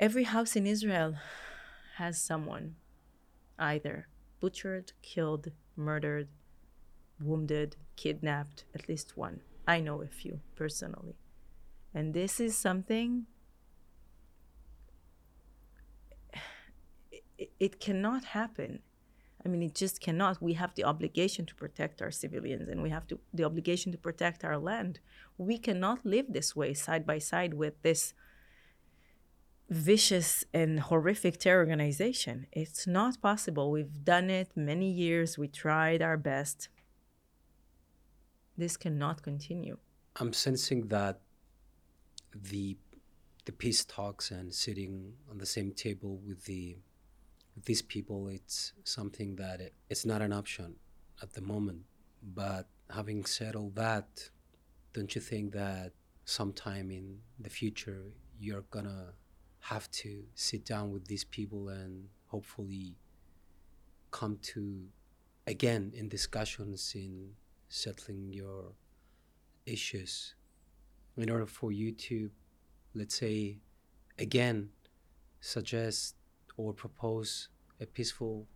[0.00, 1.16] Every house in Israel
[1.96, 2.76] has someone
[3.60, 4.08] either
[4.40, 6.28] butchered, killed, murdered,
[7.20, 9.40] wounded, kidnapped, at least one.
[9.68, 11.16] I know a few personally.
[11.94, 13.26] And this is something
[17.12, 18.80] it, it cannot happen.
[19.44, 20.42] I mean, it just cannot.
[20.42, 23.98] We have the obligation to protect our civilians and we have to, the obligation to
[23.98, 25.00] protect our land.
[25.38, 28.12] We cannot live this way side by side with this
[29.70, 32.46] vicious and horrific terror organization.
[32.52, 33.70] It's not possible.
[33.70, 36.68] We've done it many years, we tried our best.
[38.58, 39.78] This cannot continue.
[40.16, 41.20] I'm sensing that
[42.34, 42.76] the
[43.46, 46.76] the peace talks and sitting on the same table with the
[47.56, 50.76] with these people it's something that it, it's not an option
[51.22, 51.80] at the moment
[52.22, 54.30] but having said all that
[54.92, 55.92] don't you think that
[56.26, 59.14] sometime in the future you're gonna
[59.60, 62.96] have to sit down with these people and hopefully
[64.10, 64.84] come to
[65.46, 67.30] again in discussions in
[67.68, 68.72] settling your
[69.66, 70.34] issues.
[71.16, 72.30] In order for you to
[72.94, 73.58] let's say
[74.18, 74.70] again
[75.40, 76.16] suggest
[76.56, 77.48] or propose
[77.80, 78.46] a peaceful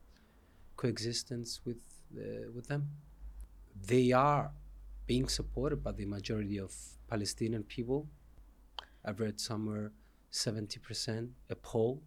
[0.76, 1.78] coexistence with
[2.16, 2.90] uh, with them.
[3.86, 4.52] They are
[5.06, 6.74] being supported by the majority of
[7.08, 8.06] Palestinian people.
[9.04, 9.92] I've read somewhere
[10.34, 12.02] 70% a poll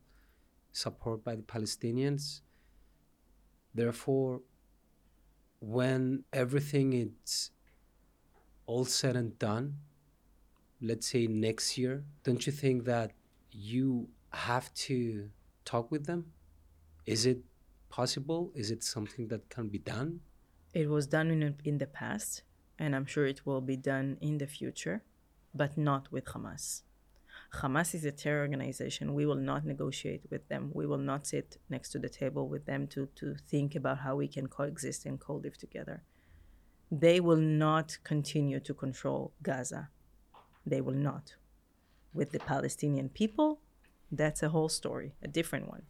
[0.73, 2.41] support by the Palestinians.
[3.73, 4.41] Therefore,
[5.59, 7.51] when everything is
[8.65, 9.77] all said and done,
[10.81, 13.11] let's say next year, don't you think that
[13.51, 15.29] you have to
[15.63, 16.33] talk with them?
[17.05, 17.39] Is it
[17.89, 18.51] possible?
[18.53, 20.19] Is it something that can be done?
[20.73, 22.43] It was done in, in the past,
[22.77, 25.03] and I'm sure it will be done in the future,
[25.55, 26.81] but not with Hamas.
[27.53, 29.13] Hamas is a terror organization.
[29.13, 30.71] We will not negotiate with them.
[30.73, 34.15] We will not sit next to the table with them to, to think about how
[34.15, 36.03] we can coexist and co live together.
[36.91, 39.89] They will not continue to control Gaza.
[40.65, 41.35] They will not.
[42.13, 43.59] With the Palestinian people,
[44.11, 45.83] that's a whole story, a different one.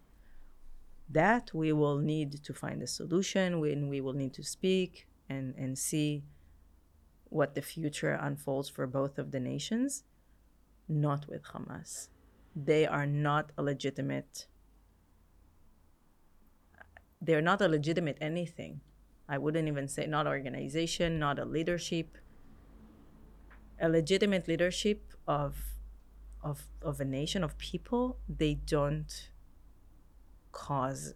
[1.09, 5.55] That we will need to find a solution when we will need to speak and,
[5.55, 6.23] and see
[7.25, 10.03] what the future unfolds for both of the nations
[10.87, 12.09] not with Hamas.
[12.55, 14.47] They are not a legitimate
[17.21, 18.81] they're not a legitimate anything.
[19.27, 22.17] I wouldn't even say not organization, not a leadership.
[23.79, 25.57] A legitimate leadership of
[26.41, 29.31] of of a nation of people, they don't
[30.51, 31.13] cause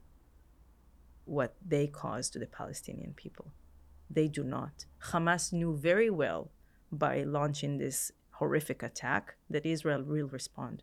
[1.25, 3.51] what they cause to the Palestinian people.
[4.10, 4.86] They do not.
[5.12, 6.51] Hamas knew very well
[6.91, 10.82] by launching this horrific attack that Israel will respond.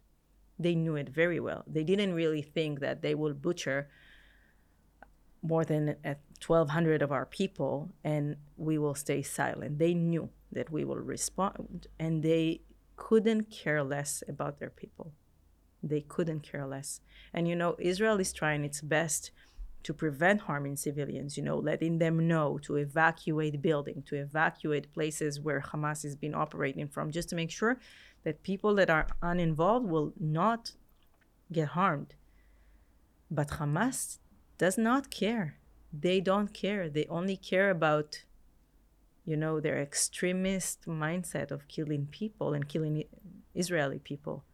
[0.60, 1.64] They knew it very well.
[1.66, 3.88] They didn't really think that they will butcher
[5.42, 6.14] more than uh,
[6.46, 9.80] 1,200 of our people and we will stay silent.
[9.80, 12.60] They knew that we will respond and they
[12.94, 15.10] couldn't care less about their people.
[15.82, 17.00] They couldn't care less.
[17.34, 19.32] And you know, Israel is trying its best
[19.82, 25.40] to prevent harming civilians, you know, letting them know to evacuate building, to evacuate places
[25.40, 27.78] where Hamas has been operating from, just to make sure
[28.24, 30.72] that people that are uninvolved will not
[31.52, 32.14] get harmed.
[33.30, 34.18] But Hamas
[34.58, 35.56] does not care.
[35.92, 36.88] They don't care.
[36.88, 38.24] They only care about,
[39.24, 43.04] you know, their extremist mindset of killing people and killing
[43.54, 44.44] Israeli people.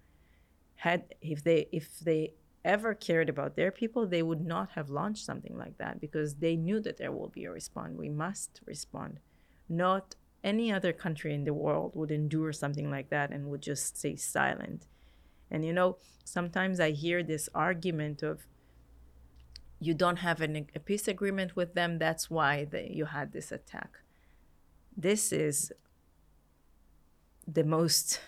[0.77, 5.25] Had if they if they ever cared about their people, they would not have launched
[5.25, 7.95] something like that because they knew that there will be a response.
[7.97, 9.21] We must respond.
[9.69, 13.97] Not any other country in the world would endure something like that and would just
[13.99, 14.87] stay silent.
[15.51, 18.47] And you know, sometimes I hear this argument of
[19.81, 23.53] you don't have an, a peace agreement with them, that's why they, you had this
[23.53, 23.99] attack.
[24.97, 25.73] This is
[27.47, 28.21] the most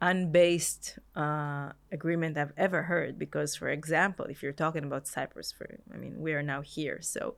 [0.00, 3.18] unbased uh, agreement I've ever heard.
[3.18, 6.98] Because, for example, if you're talking about Cyprus, for I mean, we are now here,
[7.00, 7.36] so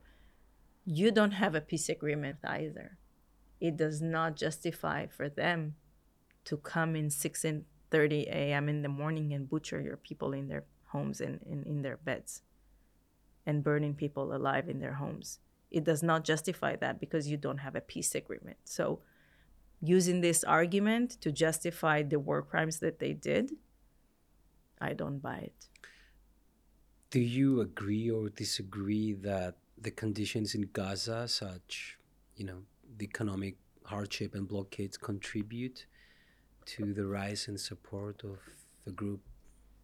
[0.84, 2.98] you don't have a peace agreement either.
[3.60, 5.74] It does not justify for them
[6.44, 8.68] to come in six and thirty a.m.
[8.68, 12.42] in the morning and butcher your people in their homes and in, in their beds,
[13.44, 15.38] and burning people alive in their homes.
[15.70, 18.56] It does not justify that because you don't have a peace agreement.
[18.64, 19.00] So
[19.80, 23.52] using this argument to justify the war crimes that they did,
[24.80, 25.68] I don't buy it.
[27.10, 31.98] Do you agree or disagree that the conditions in Gaza, such
[32.36, 32.62] you know
[32.98, 35.86] the economic hardship and blockades contribute
[36.66, 38.38] to the rise in support of
[38.86, 39.20] a group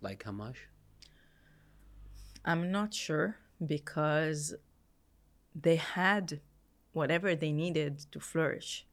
[0.03, 0.57] like Hamas?
[2.45, 4.55] I'm not sure because
[5.55, 6.41] they had
[6.93, 8.87] whatever they needed to flourish.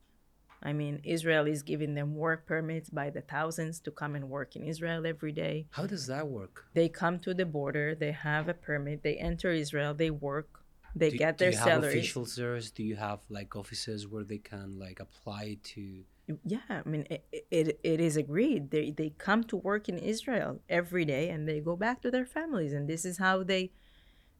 [0.64, 4.56] I mean, Israel is giving them work permits by the thousands to come and work
[4.56, 5.66] in Israel every day.
[5.72, 6.66] How does that work?
[6.74, 10.64] They come to the border, they have a permit, they enter Israel, they work,
[10.96, 11.96] they do, get do their you have salaries.
[11.96, 12.60] officials there?
[12.60, 16.04] Do you have like offices where they can like apply to?
[16.46, 18.72] Yeah, I mean, it, it, it is agreed.
[18.72, 22.26] They, they come to work in Israel every day and they go back to their
[22.26, 22.72] families.
[22.74, 23.72] And this is how they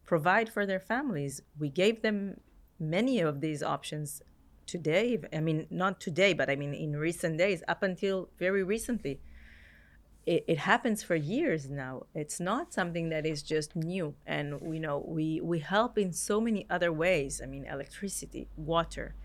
[0.06, 1.42] provide for their families.
[1.58, 2.40] We gave them
[2.78, 4.22] many of these options
[4.66, 5.18] today.
[5.32, 9.20] I mean, not today, but I mean, in recent days, up until very recently.
[10.24, 12.04] It, it happens for years now.
[12.14, 14.14] It's not something that is just new.
[14.24, 17.40] And we know we, we help in so many other ways.
[17.42, 19.16] I mean, electricity, water,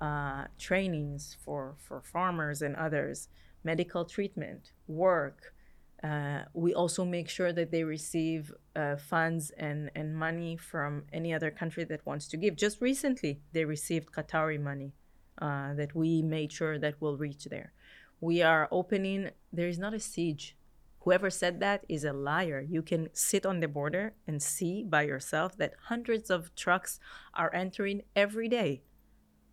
[0.00, 3.28] uh, trainings for, for farmers and others,
[3.64, 5.54] medical treatment, work.
[6.02, 11.32] Uh, we also make sure that they receive uh, funds and, and money from any
[11.32, 12.54] other country that wants to give.
[12.54, 14.92] Just recently, they received Qatari money
[15.40, 17.72] uh, that we made sure that will reach there.
[18.20, 20.56] We are opening, there is not a siege.
[21.00, 22.64] Whoever said that is a liar.
[22.68, 26.98] You can sit on the border and see by yourself that hundreds of trucks
[27.32, 28.82] are entering every day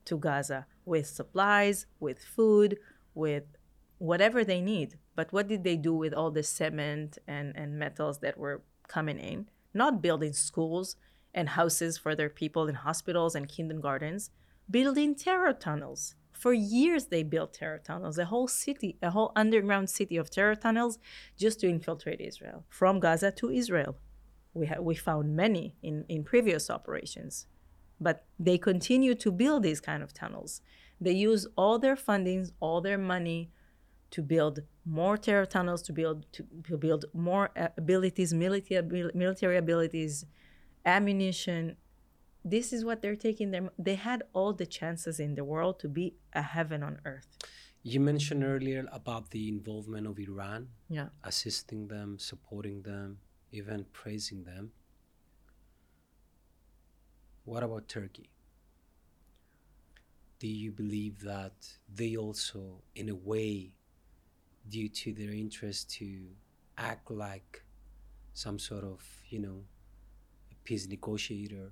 [0.05, 2.79] to Gaza with supplies, with food,
[3.13, 3.43] with
[3.99, 4.97] whatever they need.
[5.16, 9.20] But what did they do with all the cement and, and metals that were coming
[9.20, 9.49] in?
[9.74, 10.95] Not building schools
[11.34, 14.32] and houses for their people and hospitals and kindergartens,
[14.70, 16.16] building terror tunnels.
[16.32, 20.55] For years, they built terror tunnels, a whole city, a whole underground city of terror
[20.55, 20.99] tunnels
[21.38, 23.95] just to infiltrate Israel from Gaza to Israel.
[24.53, 27.47] We, ha- we found many in, in previous operations
[28.03, 30.61] but they continue to build these kind of tunnels.
[30.99, 33.51] They use all their fundings, all their money
[34.14, 40.26] to build more terror tunnels, to build to, to build more abilities, military military abilities,
[40.86, 41.76] ammunition.
[42.45, 43.72] This is what they're taking them.
[43.88, 47.30] They had all the chances in the world to be a heaven on earth.
[47.82, 53.18] You mentioned earlier about the involvement of Iran, yeah, assisting them, supporting them,
[53.51, 54.72] even praising them.
[57.45, 58.30] What about Turkey?
[60.38, 61.55] Do you believe that
[61.93, 63.72] they also, in a way,
[64.70, 66.26] due to their interest to
[66.78, 67.64] act like
[68.34, 69.64] some sort of, you know,
[70.51, 71.72] a peace negotiator,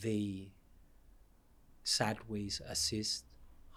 [0.00, 0.52] they
[1.82, 3.24] sideways assist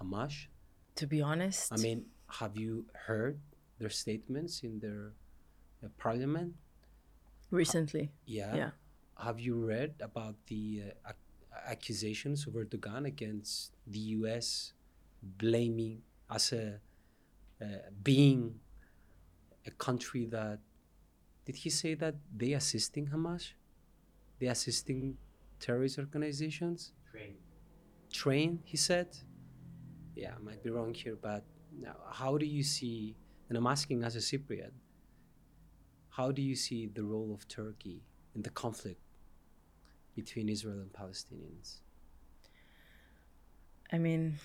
[0.02, 0.48] Hamas?
[0.96, 2.06] To be honest, I mean,
[2.40, 3.40] have you heard
[3.80, 5.14] their statements in their
[5.84, 6.56] uh, parliament?
[7.50, 8.56] recently, Yeah.
[8.56, 8.72] yeah.
[9.18, 11.18] Have you read about the uh, ac-
[11.66, 14.74] accusations of Erdogan against the U.S.
[15.24, 16.82] blaming as a
[17.62, 17.66] uh,
[18.04, 18.60] being
[19.66, 20.60] a country that
[21.46, 23.54] did he say that they assisting Hamas?
[24.40, 25.18] They assisting
[25.60, 26.92] terrorist organizations?
[27.10, 27.36] Train.
[28.12, 29.08] Train, he said.
[30.16, 31.46] Yeah, I might be wrong here, but
[31.80, 33.16] now how do you see?
[33.48, 34.72] And I'm asking as a Cypriot,
[36.10, 38.02] how do you see the role of Turkey
[38.36, 39.00] in the conflict
[40.16, 41.80] between Israel and Palestinians?
[43.94, 44.38] I mean,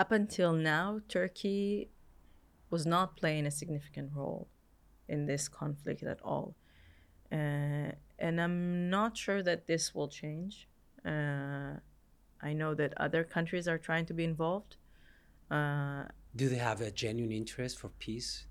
[0.00, 1.90] up until now, Turkey
[2.70, 4.48] was not playing a significant role
[5.08, 6.54] in this conflict at all.
[7.30, 10.68] Uh, and I'm not sure that this will change.
[11.04, 11.74] Uh,
[12.42, 14.76] I know that other countries are trying to be involved.
[15.50, 18.46] Uh, Do they have a genuine interest for peace?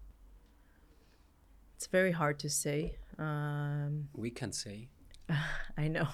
[1.76, 2.98] it's very hard to say.
[3.18, 4.90] Um, We can say.
[5.78, 6.10] I know.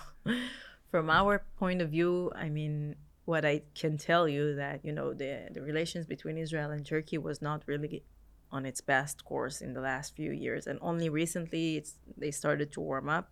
[0.91, 2.95] From our point of view, I mean,
[3.25, 7.17] what I can tell you that you know the the relations between Israel and Turkey
[7.17, 8.03] was not really
[8.51, 12.71] on its best course in the last few years, and only recently it's they started
[12.73, 13.31] to warm up.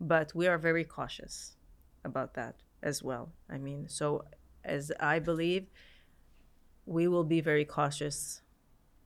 [0.00, 1.56] But we are very cautious
[2.04, 3.32] about that as well.
[3.50, 4.24] I mean, so
[4.64, 5.66] as I believe,
[6.86, 8.42] we will be very cautious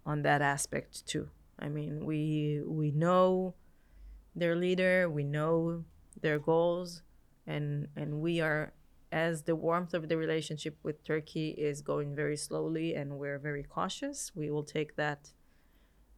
[0.04, 1.28] on that aspect too.
[1.58, 3.54] I mean, we we know
[4.34, 5.84] their leader, we know
[6.20, 7.02] their goals,
[7.46, 8.72] and and we are
[9.12, 13.62] as the warmth of the relationship with Turkey is going very slowly, and we're very
[13.62, 14.32] cautious.
[14.34, 15.30] We will take that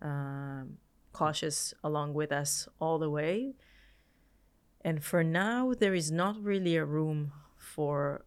[0.01, 0.78] um,
[1.12, 3.55] cautious along with us all the way.
[4.82, 8.24] And for now, there is not really a room for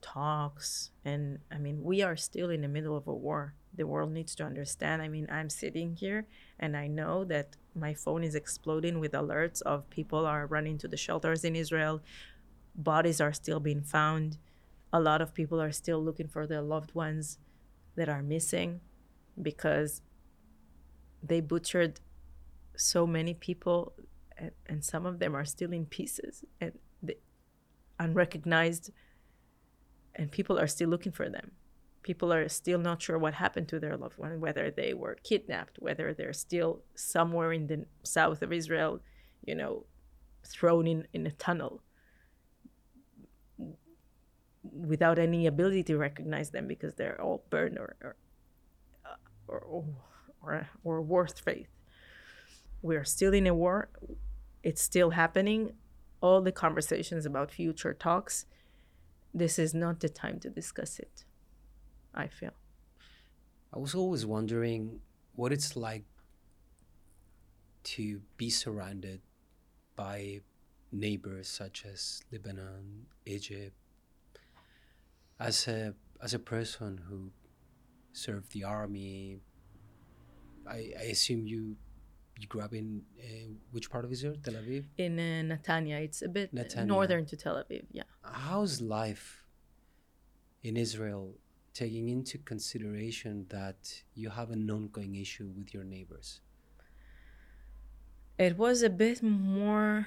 [0.00, 0.90] talks.
[1.04, 3.54] And I mean, we are still in the middle of a war.
[3.74, 5.00] The world needs to understand.
[5.00, 6.26] I mean, I'm sitting here
[6.60, 10.88] and I know that my phone is exploding with alerts of people are running to
[10.88, 12.02] the shelters in Israel.
[12.74, 14.38] Bodies are still being found.
[14.92, 17.38] A lot of people are still looking for their loved ones
[17.96, 18.80] that are missing
[19.40, 20.02] because
[21.22, 22.00] they butchered
[22.76, 23.94] so many people
[24.36, 26.72] and, and some of them are still in pieces and
[27.02, 27.16] they,
[27.98, 28.90] unrecognized
[30.16, 31.52] and people are still looking for them
[32.02, 35.76] people are still not sure what happened to their loved one whether they were kidnapped
[35.78, 39.00] whether they're still somewhere in the south of israel
[39.44, 39.84] you know
[40.44, 41.80] thrown in, in a tunnel
[44.72, 48.16] without any ability to recognize them because they're all burned or or
[49.04, 49.16] uh,
[49.48, 49.84] or, or,
[50.42, 51.68] or, or worth faith.
[52.82, 53.88] We're still in a war.
[54.62, 55.74] It's still happening.
[56.20, 58.46] All the conversations about future talks
[59.34, 61.24] this is not the time to discuss it
[62.14, 62.52] i feel.
[63.72, 65.00] I was always wondering
[65.34, 66.04] what it's like
[67.82, 69.20] to be surrounded
[69.96, 70.40] by
[70.92, 73.74] neighbors such as Lebanon, Egypt.
[75.50, 77.18] As a as a person who
[78.12, 79.40] served the army,
[80.66, 81.76] I, I assume you
[82.40, 84.36] you grew up in uh, which part of Israel?
[84.42, 84.84] Tel Aviv.
[84.98, 85.98] in uh, Netanya.
[86.06, 86.86] It's a bit Netanya.
[86.86, 87.84] northern to Tel Aviv.
[87.92, 88.04] Yeah.
[88.22, 89.44] How's life
[90.62, 91.34] in Israel,
[91.74, 96.40] taking into consideration that you have an ongoing issue with your neighbors?
[98.38, 100.06] It was a bit more,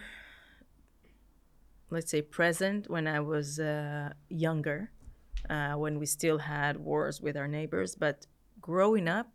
[1.89, 4.91] let's say, present when I was uh, younger,
[5.49, 7.95] uh, when we still had wars with our neighbors.
[7.95, 8.25] But
[8.61, 9.27] growing up,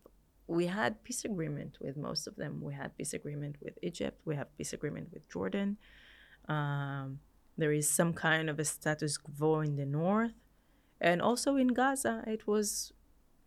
[0.47, 2.61] we had peace agreement with most of them.
[2.63, 4.21] We had peace agreement with Egypt.
[4.25, 5.79] We have peace agreement with Jordan.
[6.49, 7.21] Um,
[7.57, 10.33] there is some kind of a status quo in the north,
[11.01, 12.25] and also in Gaza.
[12.27, 12.93] It was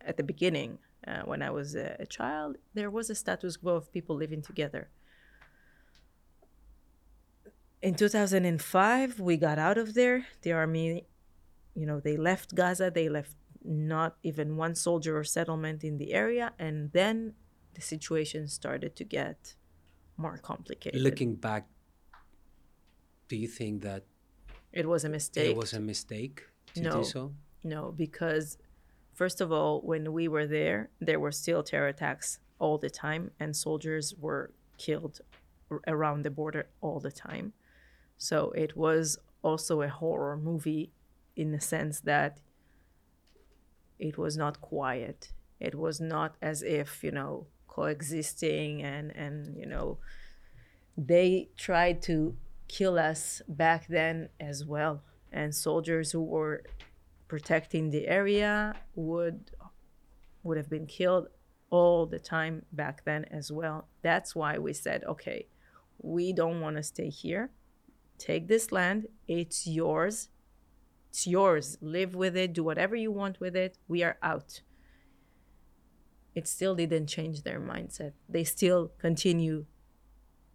[0.00, 2.56] at the beginning uh, when I was a, a child.
[2.74, 4.88] There was a status quo of people living together.
[7.82, 10.26] In 2005, we got out of there.
[10.42, 11.04] The army,
[11.76, 12.90] you know, they left Gaza.
[12.90, 17.34] They left not even one soldier or settlement in the area, and then
[17.74, 19.54] the situation started to get
[20.16, 21.00] more complicated.
[21.00, 21.68] Looking back,
[23.28, 24.04] do you think that
[24.72, 25.50] it was a mistake.
[25.50, 26.42] it was a mistake
[26.74, 26.92] to No.
[26.98, 27.34] do so?
[27.64, 28.56] No, because
[29.12, 33.30] first of all, when we were there, there were still terror attacks all the time,
[33.40, 35.20] and soldiers were killed
[35.70, 37.52] ar- around the border all the time.
[38.16, 40.92] So it was also a horror movie
[41.36, 42.40] in the sense that
[43.98, 45.32] it was not quiet.
[45.60, 49.98] It was not as if, you know, coexisting and, and you know,
[50.96, 52.36] they tried to
[52.68, 55.02] kill us back then as well.
[55.32, 56.64] And soldiers who were
[57.28, 59.50] protecting the area would
[60.42, 61.26] would have been killed
[61.70, 63.88] all the time back then as well.
[64.02, 65.46] That's why we said, okay,
[66.00, 67.50] we don't want to stay here.
[68.18, 70.28] Take this land, it's yours.
[71.16, 71.78] It's yours.
[71.80, 73.78] Live with it, do whatever you want with it.
[73.88, 74.60] We are out.
[76.34, 78.12] It still didn't change their mindset.
[78.28, 79.64] They still continue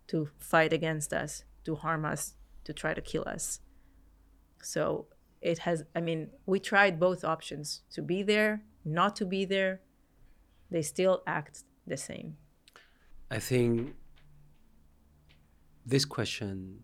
[0.10, 2.36] to fight against us, to harm us,
[2.66, 3.62] to try to kill us.
[4.62, 5.08] So
[5.42, 9.82] it has, I mean, we tried both options to be there, not to be there.
[10.70, 12.38] They still act the same.
[13.32, 13.96] I think
[15.88, 16.82] this question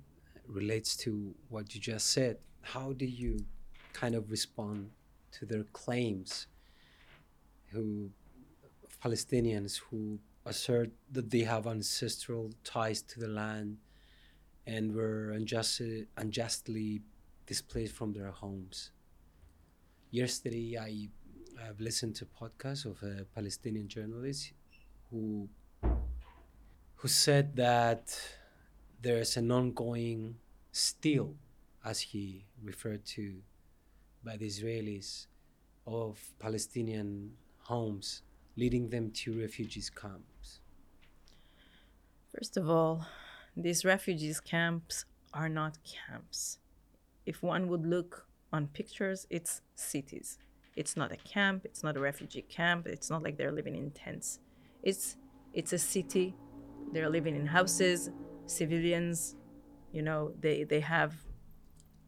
[0.47, 2.37] relates to what you just said.
[2.61, 3.45] How do you
[3.99, 4.91] kind of respond
[5.31, 6.47] to their claims
[7.71, 8.09] who
[9.03, 13.77] Palestinians who assert that they have ancestral ties to the land
[14.65, 17.01] and were unjustly, unjustly
[17.45, 18.91] displaced from their homes.
[20.11, 21.09] Yesterday, I
[21.65, 24.53] have listened to a podcast of a Palestinian journalist
[25.09, 25.49] who
[26.99, 28.03] who said that
[29.01, 30.35] there's an ongoing
[30.71, 31.35] steal,
[31.85, 33.41] as he referred to,
[34.27, 35.27] by the Israelis
[35.85, 38.23] of Palestinian homes,
[38.57, 40.59] leading them to refugees camps.
[42.35, 43.05] First of all,
[43.55, 46.59] these refugees camps are not camps.
[47.25, 50.37] If one would look on pictures, it's cities.
[50.75, 53.91] It's not a camp, it's not a refugee camp, it's not like they're living in
[53.91, 54.39] tents.
[54.83, 55.15] It's
[55.53, 56.35] it's a city.
[56.93, 58.11] They're living in houses,
[58.45, 59.35] civilians,
[59.95, 61.11] you know, they they have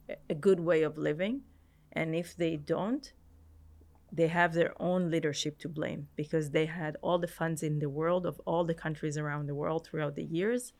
[0.09, 1.36] a- a good way of living,
[1.93, 3.13] and if they don't,
[4.11, 7.89] they have their own leadership to blame because they had all the funds in the
[7.89, 10.73] world of all the countries around the world throughout the years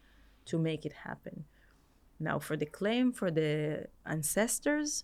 [0.46, 1.46] to make it happen.
[2.20, 5.04] Now, for the claim for the ancestors,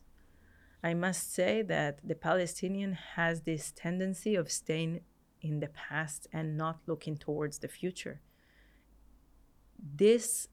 [0.83, 5.01] I must say that the Palestinian has this tendency of staying
[5.41, 8.21] in the past and not looking towards the future.
[9.79, 10.47] This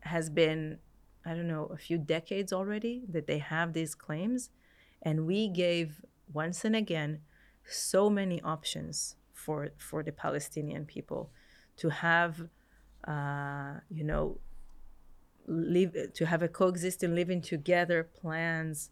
[0.00, 0.78] has been
[1.24, 4.50] I don't know, a few decades already that they have these claims.
[5.02, 6.00] And we gave
[6.32, 7.20] once and again
[7.64, 11.30] so many options for, for the Palestinian people
[11.76, 12.48] to have,
[13.06, 14.38] uh, you know,
[15.46, 18.90] live to have a coexisting living together plans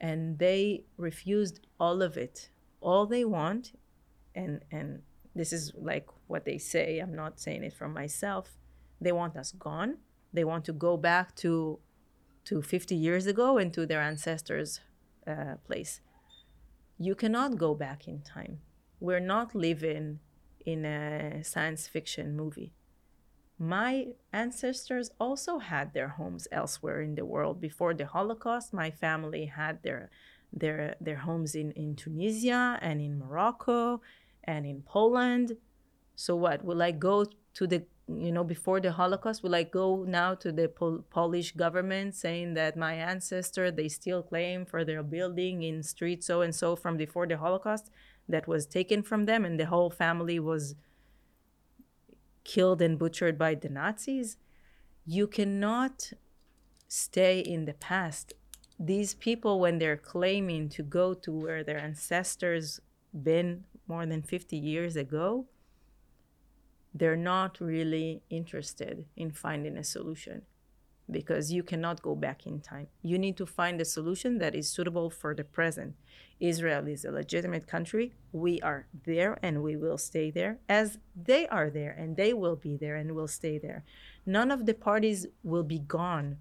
[0.00, 2.50] and they refused all of it
[2.80, 3.72] all they want
[4.34, 5.02] and and
[5.34, 8.58] this is like what they say i'm not saying it from myself
[9.00, 9.96] they want us gone
[10.32, 11.78] they want to go back to
[12.44, 14.80] to 50 years ago and to their ancestors
[15.26, 16.00] uh, place.
[16.98, 18.58] You cannot go back in time.
[18.98, 20.18] We're not living
[20.66, 22.72] in a science fiction movie.
[23.58, 27.60] My ancestors also had their homes elsewhere in the world.
[27.60, 30.10] Before the holocaust my family had their
[30.52, 34.00] their their homes in in tunisia and in morocco
[34.44, 35.56] and in poland.
[36.16, 40.04] So what will i go to the you know before the holocaust will i go
[40.06, 45.02] now to the Pol- polish government saying that my ancestor they still claim for their
[45.02, 47.90] building in street so and so from before the holocaust
[48.28, 50.74] that was taken from them and the whole family was
[52.44, 54.36] killed and butchered by the nazis.
[55.04, 56.12] You cannot
[56.88, 58.34] stay in the past.
[58.78, 62.80] These people when they're claiming to go to where their ancestors
[63.12, 65.46] been more than 50 years ago
[66.94, 70.42] they're not really interested in finding a solution
[71.10, 72.86] because you cannot go back in time.
[73.02, 75.94] You need to find a solution that is suitable for the present.
[76.40, 78.14] Israel is a legitimate country.
[78.32, 82.56] We are there and we will stay there as they are there and they will
[82.56, 83.84] be there and will stay there.
[84.26, 86.38] None of the parties will be gone.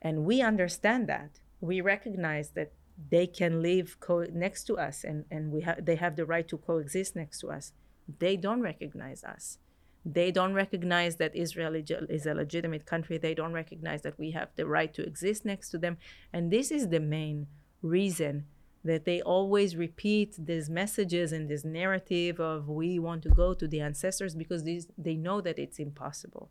[0.00, 1.40] And we understand that.
[1.60, 2.72] We recognize that
[3.10, 6.46] they can live co- next to us and, and we ha- they have the right
[6.48, 7.72] to coexist next to us.
[8.18, 9.58] They don't recognize us.
[10.04, 13.18] They don't recognize that Israel is a legitimate country.
[13.18, 15.96] They don't recognize that we have the right to exist next to them.
[16.32, 17.46] And this is the main
[17.82, 18.46] reason
[18.84, 23.68] that they always repeat these messages and this narrative of we want to go to
[23.68, 26.50] the ancestors because these, they know that it's impossible.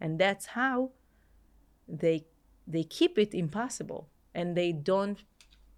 [0.00, 0.92] And that's how
[1.86, 2.24] they
[2.66, 5.24] they keep it impossible and they don't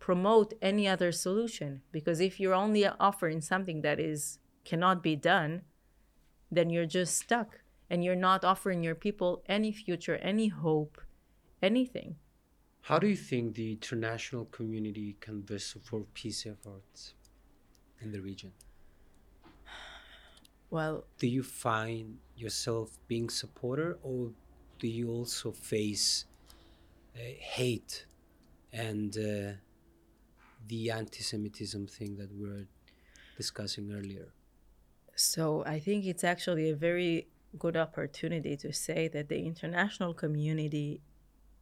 [0.00, 5.62] promote any other solution because if you're only offering something that is cannot be done
[6.51, 11.01] then you're just stuck and you're not offering your people any future, any hope,
[11.62, 12.16] anything.
[12.82, 17.14] How do you think the international community can best support peace efforts
[18.01, 18.53] in the region?
[20.70, 24.30] Well, do you find yourself being supporter or
[24.78, 26.24] do you also face
[27.16, 28.07] uh, hate
[28.72, 29.53] and uh,
[30.68, 32.66] the anti-Semitism thing that we were
[33.36, 34.28] discussing earlier?
[35.20, 41.02] So I think it's actually a very good opportunity to say that the international community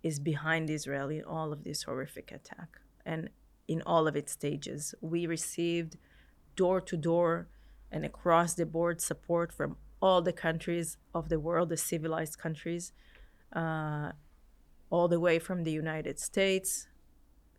[0.03, 3.31] is behind Israel in all of this horrific attack and
[3.67, 4.95] in all of its stages.
[5.01, 5.97] We received
[6.55, 7.49] door to door
[7.91, 12.93] and across the board support from all the countries of the world, the civilized countries,
[13.55, 14.13] uh,
[14.89, 16.87] all the way from the United States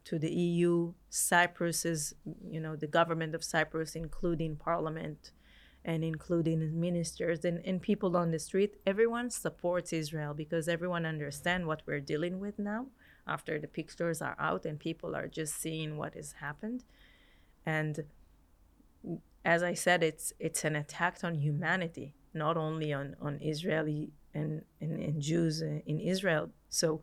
[0.06, 2.16] to the EU, Cyprus is,
[2.50, 5.32] you know, the government of Cyprus, including parliament,
[5.86, 11.66] and including ministers and, and people on the street, everyone supports Israel because everyone understands
[11.66, 12.88] what we're dealing with now
[13.28, 16.84] after the pictures are out and people are just seeing what has happened.
[17.66, 18.04] And
[19.46, 24.64] as I said, it's it's an attack on humanity, not only on, on Israeli and,
[24.82, 26.50] and, and Jews in Israel.
[26.70, 27.02] So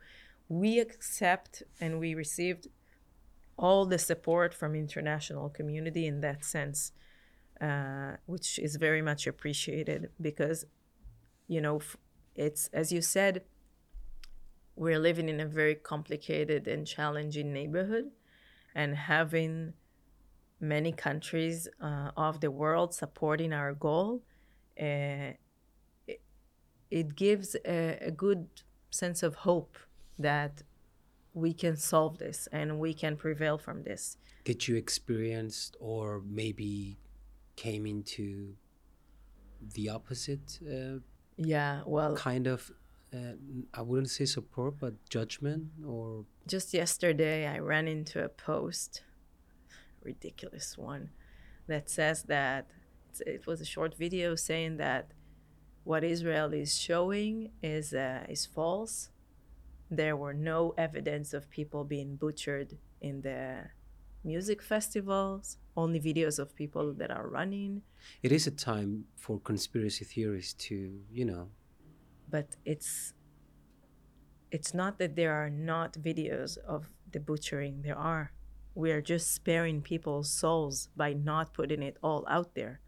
[0.48, 2.68] we accept and we received
[3.58, 6.92] all the support from international community in that sense
[7.60, 10.64] uh, which is very much appreciated because,
[11.48, 11.80] you know,
[12.34, 13.42] it's as you said,
[14.74, 18.10] we're living in a very complicated and challenging neighborhood,
[18.74, 19.72] and having
[20.60, 24.22] many countries uh, of the world supporting our goal,
[24.80, 25.32] uh,
[26.06, 26.20] it,
[26.90, 28.48] it gives a, a good
[28.90, 29.78] sense of hope
[30.18, 30.62] that
[31.34, 34.16] we can solve this and we can prevail from this.
[34.44, 36.98] Did you experience or maybe
[37.56, 38.54] came into
[39.74, 40.98] the opposite uh,
[41.36, 42.70] yeah well kind of
[43.14, 43.34] uh,
[43.74, 49.02] i wouldn't say support but judgment or just yesterday i ran into a post
[50.02, 51.10] ridiculous one
[51.66, 52.70] that says that
[53.26, 55.10] it was a short video saying that
[55.86, 59.10] what israel is showing is uh, is false.
[59.88, 63.70] There were no evidence of people being butchered in the
[64.26, 67.82] music festivals, only videos of people that are running.
[68.22, 71.48] It is a time for conspiracy theories to, you know.
[72.28, 73.14] But it's
[74.50, 77.82] it's not that there are not videos of the butchering.
[77.82, 78.32] There are.
[78.74, 82.80] We are just sparing people's souls by not putting it all out there.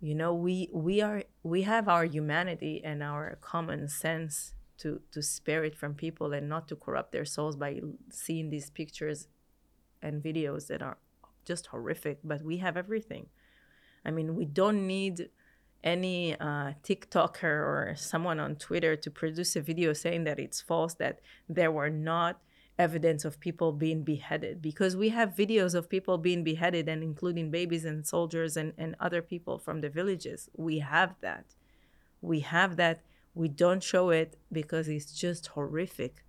[0.00, 5.22] You know, we we are we have our humanity and our common sense to to
[5.22, 7.80] spare it from people and not to corrupt their souls by
[8.10, 9.28] seeing these pictures
[10.04, 10.98] and videos that are
[11.44, 12.18] just horrific.
[12.22, 13.26] But we have everything.
[14.04, 15.30] I mean, we don't need
[15.82, 20.94] any uh, TikToker or someone on Twitter to produce a video saying that it's false,
[20.94, 22.40] that there were not
[22.78, 27.50] evidence of people being beheaded, because we have videos of people being beheaded and including
[27.50, 30.48] babies and soldiers and, and other people from the villages.
[30.56, 31.44] We have that.
[32.20, 33.02] We have that.
[33.34, 36.23] We don't show it because it's just horrific.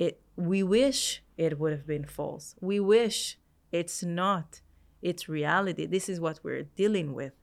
[0.00, 2.56] It we wish it would have been false.
[2.60, 3.38] We wish
[3.70, 4.62] it's not.
[5.00, 5.86] It's reality.
[5.86, 7.34] This is what we're dealing with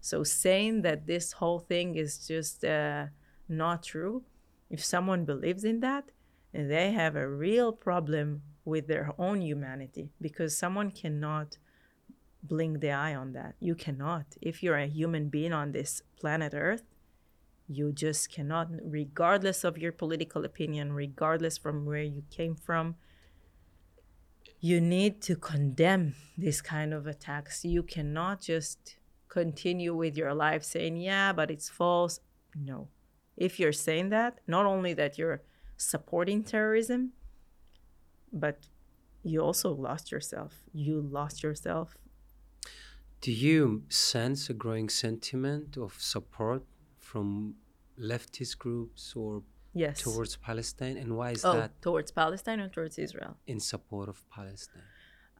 [0.00, 3.06] so saying that this whole thing is just uh,
[3.48, 4.24] not true,
[4.70, 6.10] if someone believes in that,
[6.52, 11.58] they have a real problem with their own humanity because someone cannot
[12.42, 13.54] blink the eye on that.
[13.60, 14.24] You cannot.
[14.40, 16.82] If you're a human being on this planet Earth,
[17.70, 22.96] you just cannot, regardless of your political opinion, regardless from where you came from,
[24.58, 27.64] you need to condemn this kind of attacks.
[27.64, 28.96] You cannot just
[29.28, 32.18] continue with your life saying, yeah, but it's false.
[32.56, 32.88] No.
[33.36, 35.42] If you're saying that, not only that you're
[35.76, 37.12] supporting terrorism,
[38.32, 38.66] but
[39.22, 40.64] you also lost yourself.
[40.72, 41.96] You lost yourself.
[43.20, 46.64] Do you sense a growing sentiment of support
[47.10, 47.54] from
[48.12, 49.42] leftist groups or
[49.84, 50.00] yes.
[50.06, 50.96] towards Palestine?
[51.02, 51.70] And why is oh, that?
[51.82, 53.32] Towards Palestine or towards Israel?
[53.46, 54.88] In support of Palestine.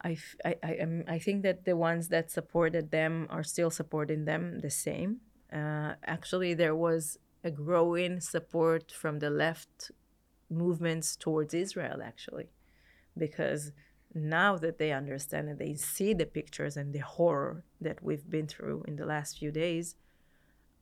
[0.03, 0.73] I, I, I,
[1.17, 5.11] I think that the ones that supported them are still supporting them the same.
[5.53, 9.91] Uh, actually, there was a growing support from the left
[10.49, 12.49] movements towards Israel, actually,
[13.17, 13.73] because
[14.15, 18.47] now that they understand and they see the pictures and the horror that we've been
[18.47, 19.97] through in the last few days,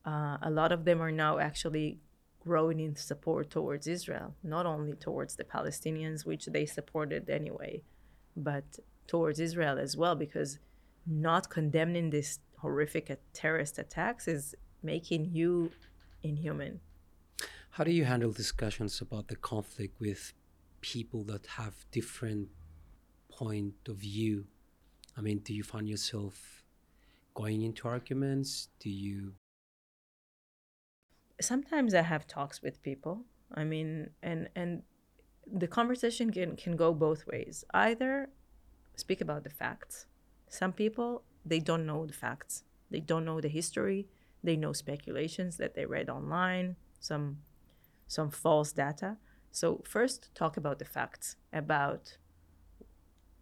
[0.06, 1.98] uh, a lot of them are now actually
[2.40, 7.82] growing in support towards Israel, not only towards the Palestinians, which they supported anyway,
[8.36, 8.64] but
[9.06, 10.58] towards Israel as well, because
[11.06, 15.70] not condemning this horrific terrorist attacks is making you
[16.22, 16.80] inhuman.
[17.70, 20.32] How do you handle discussions about the conflict with
[20.80, 22.48] people that have different
[23.30, 24.46] point of view?
[25.16, 26.62] I mean, do you find yourself
[27.34, 28.68] going into arguments?
[28.80, 29.34] Do you
[31.40, 33.24] Sometimes I have talks with people.
[33.54, 34.82] I mean, and and
[35.46, 37.64] the conversation can can go both ways.
[37.72, 38.30] Either
[38.96, 40.06] speak about the facts.
[40.48, 42.64] Some people, they don't know the facts.
[42.90, 44.08] They don't know the history.
[44.42, 47.38] They know speculations that they read online, some
[48.06, 49.16] some false data.
[49.50, 52.16] So first talk about the facts about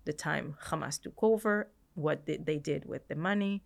[0.04, 3.62] the time Hamas took over, what they did with the money,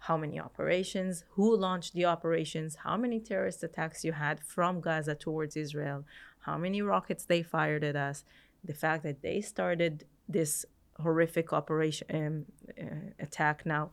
[0.00, 5.14] how many operations, who launched the operations, how many terrorist attacks you had from Gaza
[5.14, 6.04] towards Israel,
[6.40, 8.24] how many rockets they fired at us,
[8.64, 10.64] the fact that they started this
[11.00, 13.90] horrific operation um, uh, attack now.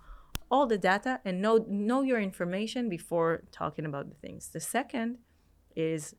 [0.50, 4.50] All the data and know know your information before talking about the things.
[4.50, 5.18] The second
[5.76, 6.16] is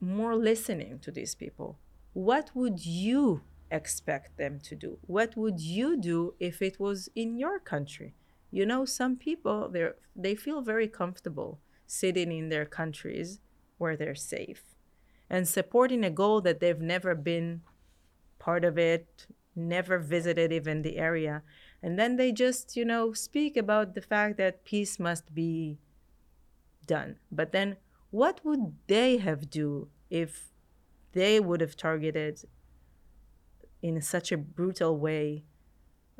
[0.00, 1.78] more listening to these people.
[2.14, 7.36] What would you expect them to do what would you do if it was in
[7.36, 8.14] your country
[8.50, 13.40] you know some people they they feel very comfortable sitting in their countries
[13.78, 14.62] where they're safe
[15.30, 17.60] and supporting a goal that they've never been
[18.38, 21.42] part of it, never visited even the area.
[21.82, 25.78] And then they just, you know, speak about the fact that peace must be
[26.86, 27.16] done.
[27.30, 27.76] But then
[28.10, 30.48] what would they have do if
[31.12, 32.44] they would have targeted
[33.82, 35.44] in such a brutal way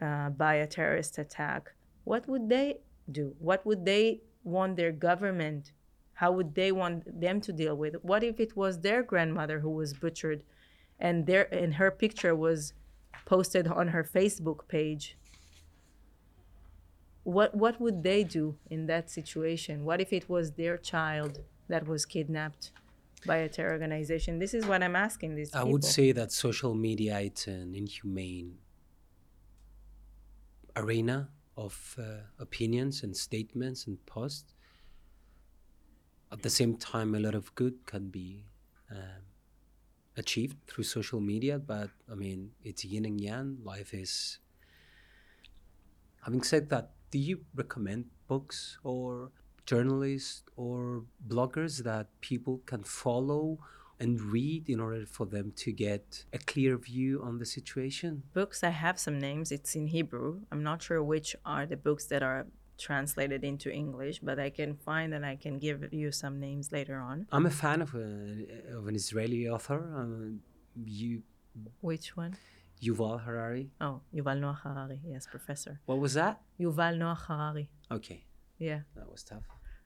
[0.00, 1.72] uh, by a terrorist attack?
[2.04, 2.78] What would they
[3.10, 3.34] do?
[3.38, 5.72] What would they want their government?
[6.14, 7.96] How would they want them to deal with?
[8.02, 10.42] What if it was their grandmother who was butchered
[10.98, 12.72] and there and her picture was
[13.24, 15.16] posted on her Facebook page.
[17.24, 19.84] What what would they do in that situation?
[19.84, 22.72] What if it was their child that was kidnapped
[23.26, 24.38] by a terror organization?
[24.38, 28.58] This is what I'm asking these I would say that social media is an inhumane
[30.76, 32.02] arena of uh,
[32.38, 34.54] opinions and statements and posts.
[36.30, 38.44] At the same time, a lot of good can be
[38.90, 39.24] um,
[40.16, 43.58] achieved through social media, but I mean, it's yin and yang.
[43.64, 44.38] Life is.
[46.24, 49.32] Having said that, do you recommend books or
[49.72, 50.78] journalists or
[51.34, 53.58] bloggers that people can follow
[54.00, 58.10] and read in order for them to get a clear view on the situation?
[58.40, 59.46] Books, I have some names.
[59.56, 60.30] It's in Hebrew.
[60.52, 62.46] I'm not sure which are the books that are
[62.86, 66.96] translated into English, but I can find and I can give you some names later
[67.10, 67.26] on.
[67.36, 68.46] I'm a fan of, a,
[68.78, 69.80] of an Israeli author.
[70.00, 70.40] Um,
[71.02, 71.22] you,
[71.80, 72.32] Which one?
[72.80, 73.66] Yuval Harari.
[73.80, 75.00] Oh, Yuval Noah Harari.
[75.04, 75.80] Yes, professor.
[75.90, 76.34] What was that?
[76.60, 77.66] Yuval Noah Harari.
[77.90, 78.20] Okay,
[78.68, 78.80] Yeah.
[78.94, 79.42] that was tough.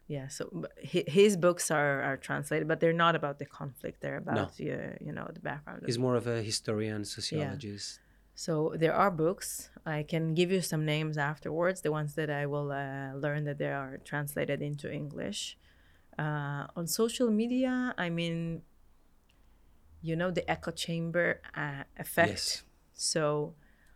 [0.08, 4.00] Yeah, so his books are, are translated, but they're not about the conflict.
[4.02, 5.82] They're about uh, you know the background.
[5.82, 7.98] of He's more of a historian, sociologist.
[7.98, 8.08] yeah.
[8.34, 9.70] So there are books.
[9.86, 13.58] I can give you some names afterwards, the ones that I will uh, learn that
[13.58, 15.58] they are translated into English.
[16.18, 18.62] Uh, on social media, I mean,
[20.02, 22.30] you know, the echo chamber uh, effect.
[22.30, 22.62] Yes.
[22.92, 23.54] So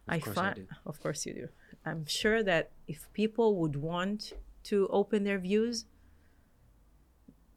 [0.09, 1.49] I course I find, of course you do.
[1.85, 4.33] I'm sure that if people would want
[4.65, 5.87] to open their views,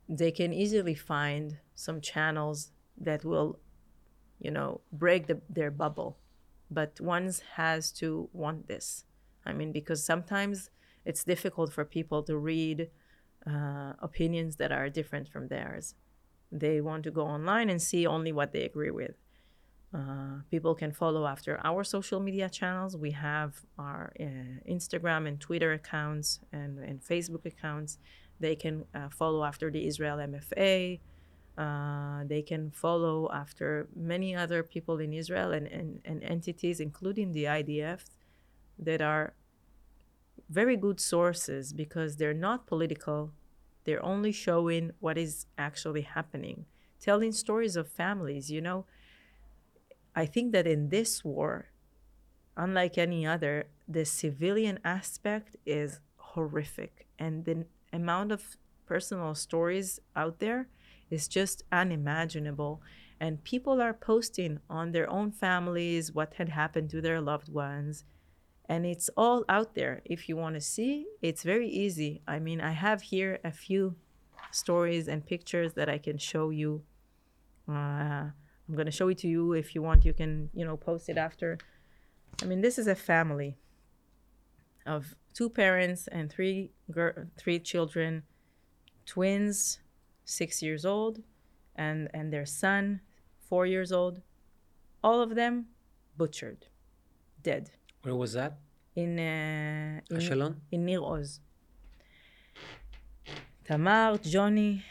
[0.09, 3.59] they can easily find some channels that will,
[4.39, 6.17] you know, break the, their bubble.
[6.71, 9.05] But one has to want this.
[9.45, 10.71] I mean, because sometimes
[11.05, 12.89] it's difficult for people to read
[13.47, 15.95] uh, opinions that are different from theirs.
[16.51, 19.15] They want to go online and see only what they agree with.
[19.93, 22.95] Uh, people can follow after our social media channels.
[22.95, 24.23] We have our uh,
[24.69, 27.97] Instagram and Twitter accounts and, and Facebook accounts.
[28.39, 30.99] They can uh, follow after the Israel MFA.
[31.57, 37.33] Uh, they can follow after many other people in Israel and, and, and entities, including
[37.33, 38.01] the IDF,
[38.77, 39.33] that are
[40.49, 43.31] very good sources because they're not political.
[43.83, 46.65] They're only showing what is actually happening,
[46.99, 48.49] telling stories of families.
[48.49, 48.85] You know,
[50.15, 51.71] I think that in this war,
[52.55, 57.07] unlike any other, the civilian aspect is horrific.
[57.17, 60.67] And the amount of personal stories out there
[61.09, 62.81] is just unimaginable.
[63.19, 68.05] And people are posting on their own families what had happened to their loved ones.
[68.67, 70.01] And it's all out there.
[70.05, 72.21] If you want to see, it's very easy.
[72.27, 73.95] I mean, I have here a few
[74.51, 76.83] stories and pictures that I can show you.
[77.67, 78.31] Uh,
[78.69, 79.53] I'm going to show it to you.
[79.53, 81.57] If you want, you can, you know, post it after.
[82.41, 83.57] I mean, this is a family
[84.85, 88.23] of two parents and three gir- three children,
[89.05, 89.79] twins,
[90.25, 91.19] six years old,
[91.75, 93.01] and and their son,
[93.39, 94.21] four years old.
[95.03, 95.67] All of them
[96.17, 96.67] butchered,
[97.41, 97.71] dead
[98.03, 98.59] Where was that?
[98.95, 100.55] in uh, in, Ashkelon?
[100.71, 101.39] in Nir Oz.
[103.65, 104.83] Tamar, Johnny,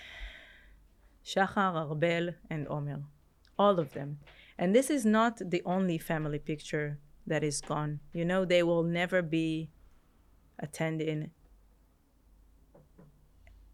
[1.24, 3.02] Shachar, Arbel, and Omer.
[3.58, 4.18] All of them.
[4.56, 8.00] And this is not the only family picture that is gone.
[8.12, 9.68] You know, they will never be
[10.58, 11.30] attending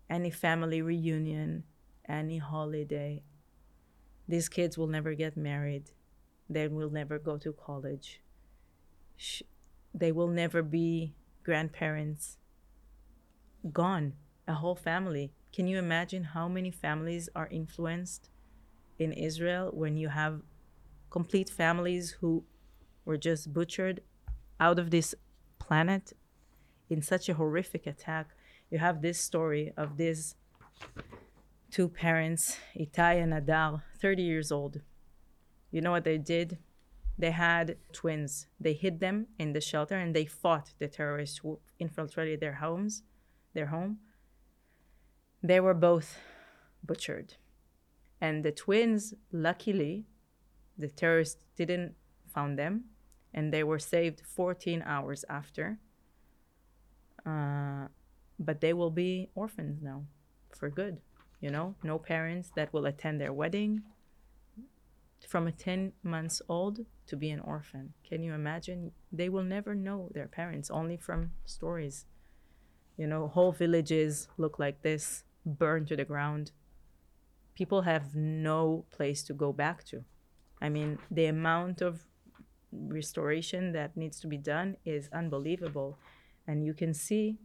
[0.08, 1.64] any family reunion,
[2.08, 3.22] any holiday.
[4.28, 5.90] These kids will never get married.
[6.48, 8.20] They will never go to college.
[9.16, 9.42] Sh-
[9.94, 12.38] they will never be grandparents.
[13.72, 14.14] Gone.
[14.46, 15.32] A whole family.
[15.52, 18.28] Can you imagine how many families are influenced
[18.98, 20.42] in Israel when you have
[21.10, 22.44] complete families who
[23.04, 24.00] were just butchered
[24.60, 25.14] out of this
[25.58, 26.12] planet
[26.88, 28.28] in such a horrific attack?
[28.70, 30.34] You have this story of these
[31.70, 34.80] two parents, Itai and Adar, 30 years old.
[35.70, 36.58] You know what they did?
[37.18, 38.46] They had twins.
[38.60, 43.02] They hid them in the shelter and they fought the terrorists who infiltrated their homes,
[43.54, 43.98] their home.
[45.42, 46.18] They were both
[46.82, 47.34] butchered.
[48.20, 50.06] And the twins, luckily,
[50.78, 51.94] the terrorists didn't
[52.32, 52.84] found them
[53.32, 55.78] and they were saved 14 hours after.
[57.26, 57.88] Uh,
[58.38, 60.04] but they will be orphans now
[60.56, 60.98] for good.
[61.40, 63.82] You know, no parents that will attend their wedding,
[65.26, 67.92] from a 10 months old to be an orphan.
[68.08, 68.92] Can you imagine?
[69.12, 72.06] They will never know their parents, only from stories.
[72.96, 76.52] You know, whole villages look like this, burned to the ground.
[77.54, 80.04] People have no place to go back to.
[80.60, 82.04] I mean, the amount of
[82.72, 85.98] restoration that needs to be done is unbelievable.
[86.46, 87.38] And you can see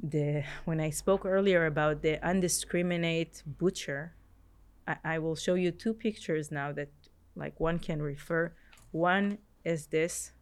[0.00, 4.14] the when I spoke earlier about the undiscriminate butcher,
[4.86, 6.88] I, I will show you two pictures now that
[7.34, 8.52] like one can refer.
[8.90, 10.32] One is this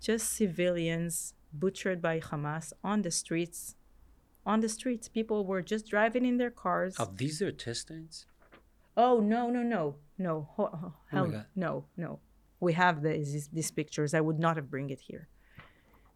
[0.00, 3.74] just civilians butchered by Hamas on the streets.
[4.46, 6.96] On the streets, people were just driving in their cars.
[6.98, 8.26] Are these their testings?
[8.96, 11.46] Oh no no no no Oh hell, God.
[11.54, 12.20] no no.
[12.60, 14.14] We have these these pictures.
[14.14, 15.28] I would not have bring it here.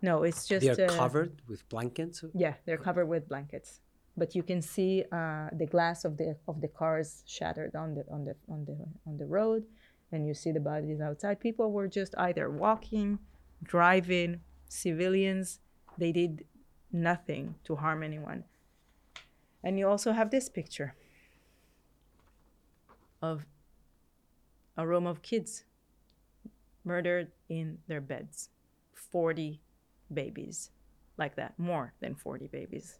[0.05, 2.23] No, it's just They are uh, covered with blankets.
[2.35, 3.81] Yeah, they're covered with blankets,
[4.19, 8.05] but you can see uh, the glass of the of the cars shattered on the
[8.11, 8.77] on the on the
[9.07, 9.65] on the road,
[10.13, 11.41] and you see the bodies outside.
[11.41, 13.19] People were just either walking,
[13.63, 15.61] driving, civilians.
[15.97, 16.45] They did
[16.93, 18.45] nothing to harm anyone.
[19.63, 20.95] And you also have this picture
[23.23, 23.47] of
[24.77, 25.65] a room of kids
[26.85, 28.51] murdered in their beds.
[28.93, 29.61] 40
[30.13, 30.71] babies
[31.17, 32.99] like that, more than 40 babies.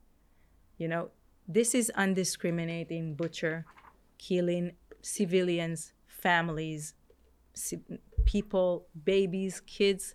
[0.79, 1.11] You know,
[1.47, 3.67] this is undiscriminating butcher,
[4.19, 6.95] killing civilians, families,
[8.25, 10.15] people, babies, kids.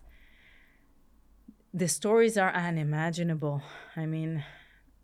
[1.72, 3.62] The stories are unimaginable.
[3.96, 4.44] I mean,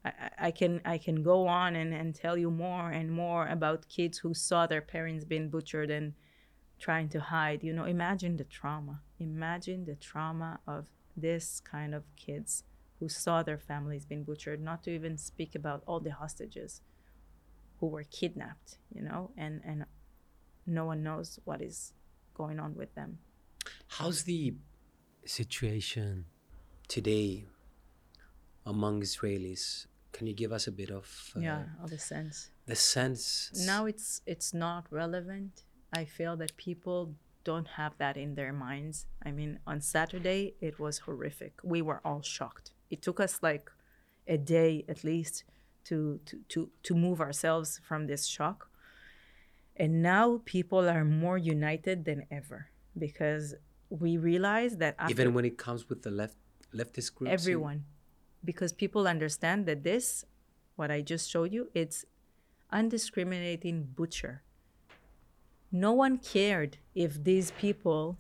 [0.05, 3.89] I, I can I can go on and, and tell you more and more about
[3.89, 6.15] kids who saw their parents being butchered and
[6.79, 7.63] trying to hide.
[7.63, 9.03] You know, imagine the trauma.
[9.19, 12.65] Imagine the trauma of this kind of kids
[12.99, 16.81] who saw their families being butchered, not to even speak about all the hostages
[17.81, 19.85] who were kidnapped, you know, and, and
[20.67, 21.93] no one knows what is
[22.35, 23.19] going on with them.
[23.89, 24.55] How's the
[25.25, 26.27] situation
[26.89, 27.47] today
[28.65, 29.87] among Israelis?
[30.13, 32.51] Can you give us a bit of uh, yeah, of the sense.
[32.65, 33.51] the sense?
[33.67, 35.65] Now it's it's not relevant.
[35.93, 37.15] I feel that people
[37.51, 39.07] don't have that in their minds.
[39.29, 41.53] I mean, on Saturday it was horrific.
[41.75, 42.67] We were all shocked.
[42.95, 43.67] It took us like
[44.37, 45.45] a day at least
[45.89, 48.59] to to to, to move ourselves from this shock.
[49.83, 50.27] And now
[50.57, 52.61] people are more united than ever
[53.05, 53.55] because
[54.03, 56.37] we realize that even when it comes with the left
[56.75, 57.33] leftist groups.
[57.33, 57.85] everyone
[58.45, 60.25] because people understand that this
[60.75, 62.05] what i just showed you it's
[62.73, 64.43] undiscriminating butcher
[65.73, 68.19] no one cared if these people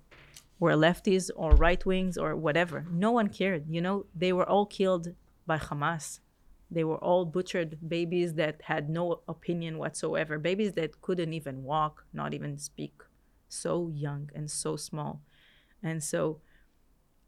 [0.59, 2.87] were lefties or right wings or whatever.
[2.91, 4.07] No one cared you know?
[4.15, 5.15] They were all killed
[5.47, 6.21] by hamas.
[6.71, 12.05] They were all butchered babies that had no opinion whatsoever babies that couldn't even walk
[12.13, 13.03] not even speak.
[13.49, 15.23] So young and so small.
[15.83, 16.41] And so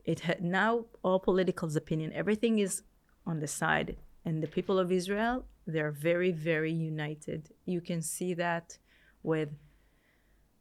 [0.04, 2.82] it had now all political's opinion everything is
[3.26, 3.96] on the side.
[4.24, 7.50] And the people of israel they're very very united.
[7.66, 8.78] You can see that
[9.22, 9.50] with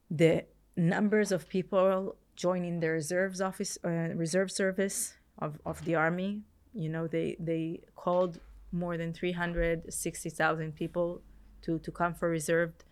[0.09, 0.45] the
[0.75, 6.41] numbers of people joining the reserves office uh, reserve service of, of the army
[6.73, 8.39] you know they they called
[8.71, 11.21] more than 360000 people
[11.61, 12.83] to to come for reserved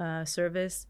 [0.00, 0.86] uh, service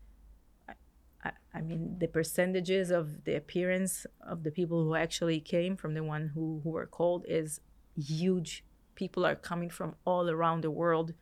[1.27, 5.95] I, I mean, the percentages of the appearance of the people who actually came from
[5.95, 7.61] the one who, who were called is
[7.97, 8.65] huge.
[8.95, 11.15] People are coming from all around the world.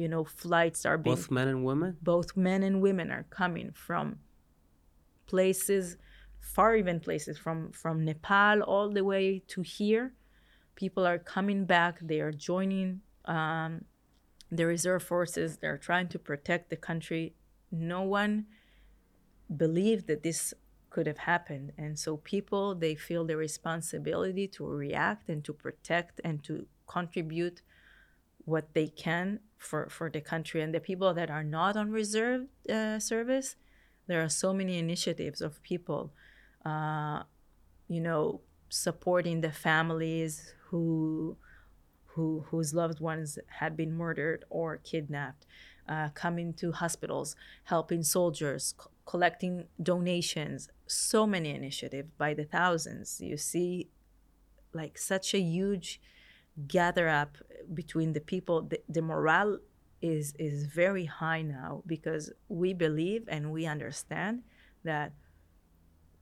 [0.00, 1.90] You know, flights are being both men and women.
[2.14, 4.06] both men and women are coming from
[5.26, 5.96] places
[6.40, 10.14] far even places from from nepal all the way to here.
[10.74, 11.94] People are coming back.
[12.00, 13.84] They are joining um,
[14.50, 15.58] the reserve forces.
[15.58, 17.34] They're trying to protect the country.
[17.70, 18.46] No one
[19.64, 20.54] believed that this
[20.88, 21.72] could have happened.
[21.76, 27.58] And so people they feel the responsibility to react and to protect and to contribute
[28.44, 32.46] what they can for for the country and the people that are not on reserve
[32.68, 33.56] uh, service
[34.08, 36.12] there are so many initiatives of people
[36.64, 37.22] uh,
[37.88, 41.36] you know supporting the families who
[42.06, 45.46] who whose loved ones had been murdered or kidnapped
[45.88, 50.68] uh, coming to hospitals helping soldiers co- collecting donations.
[50.86, 53.20] So many initiatives by the thousands.
[53.20, 53.88] You see
[54.72, 56.00] like such a huge
[56.66, 57.36] gather up
[57.74, 59.58] between the people the, the morale
[60.02, 64.42] is is very high now because we believe and we understand
[64.84, 65.12] that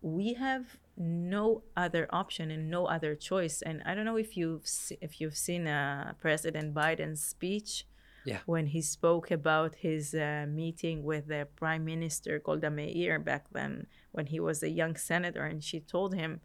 [0.01, 4.66] we have no other option and no other choice and i don't know if you've
[4.66, 7.85] se- if you've seen uh, president biden's speech
[8.24, 8.41] Yeah.
[8.47, 13.87] when he spoke about his uh, meeting with the prime minister golda meir back then
[14.12, 16.41] when he was a young senator and she told him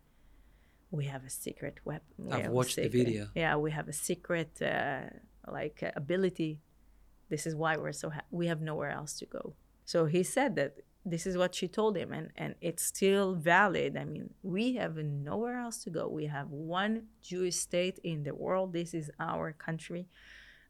[0.93, 3.27] we have a secret weapon we I've watched the video.
[3.33, 5.01] yeah we have a secret uh,
[5.57, 6.59] like uh, ability.
[7.29, 9.55] This is why we're so ha- we have nowhere else to go.
[9.85, 10.73] So he said that
[11.03, 13.97] this is what she told him and and it's still valid.
[13.97, 14.95] I mean we have
[15.29, 16.07] nowhere else to go.
[16.07, 18.71] We have one jewish state in the world.
[18.71, 20.03] This is our country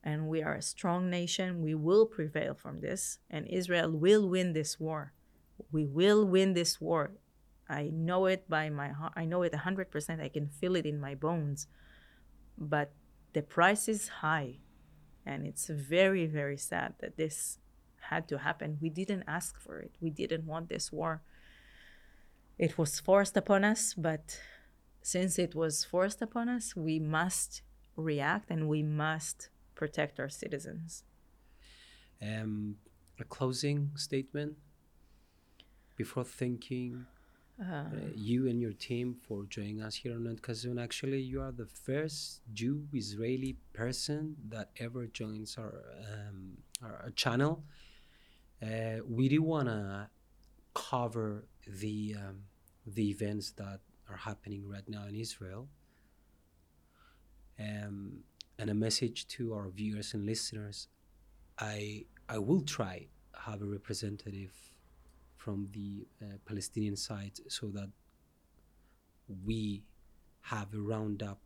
[0.04, 1.62] and we are a strong nation.
[1.62, 5.12] We will prevail from this and israel will win this war.
[5.72, 7.12] We will win this war
[7.70, 11.00] i know it by my heart i know it 100% i can feel it in
[11.00, 11.68] my bones
[12.58, 12.92] but
[13.34, 14.58] the price is high
[15.26, 17.60] and it's very very sad that this
[18.10, 18.78] had to happen.
[18.82, 19.92] We didn't ask for it.
[20.02, 21.22] We didn't want this war.
[22.58, 24.40] It was forced upon us but
[25.02, 27.62] since it was forced upon us, we must
[27.96, 31.04] react and we must protect our citizens.
[32.22, 32.78] Um,
[33.20, 34.54] a closing statement?
[35.98, 37.06] Before thanking
[37.62, 37.84] uh,
[38.16, 40.82] you and your team for joining us here on Kazun.
[40.82, 47.10] Actually, you are the first Jew Israeli person that ever joins our um, our, our,
[47.12, 47.64] channel.
[48.62, 50.10] Uh, we do want to
[50.74, 52.44] cover the um,
[52.88, 53.80] the events that
[54.10, 55.68] are happening right now in Israel.
[57.60, 58.24] Um,
[58.58, 60.88] and a message to our viewers and listeners.
[61.60, 63.08] I I will try
[63.46, 64.73] have a representative
[65.44, 65.90] from the
[66.22, 67.90] uh, Palestinian side so that
[69.46, 69.84] we
[70.42, 71.40] have a roundup,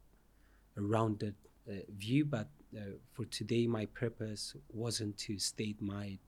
[0.78, 1.36] a rounded
[1.68, 2.26] uh, view.
[2.26, 2.82] But uh,
[3.14, 6.20] for today, my purpose wasn't to state my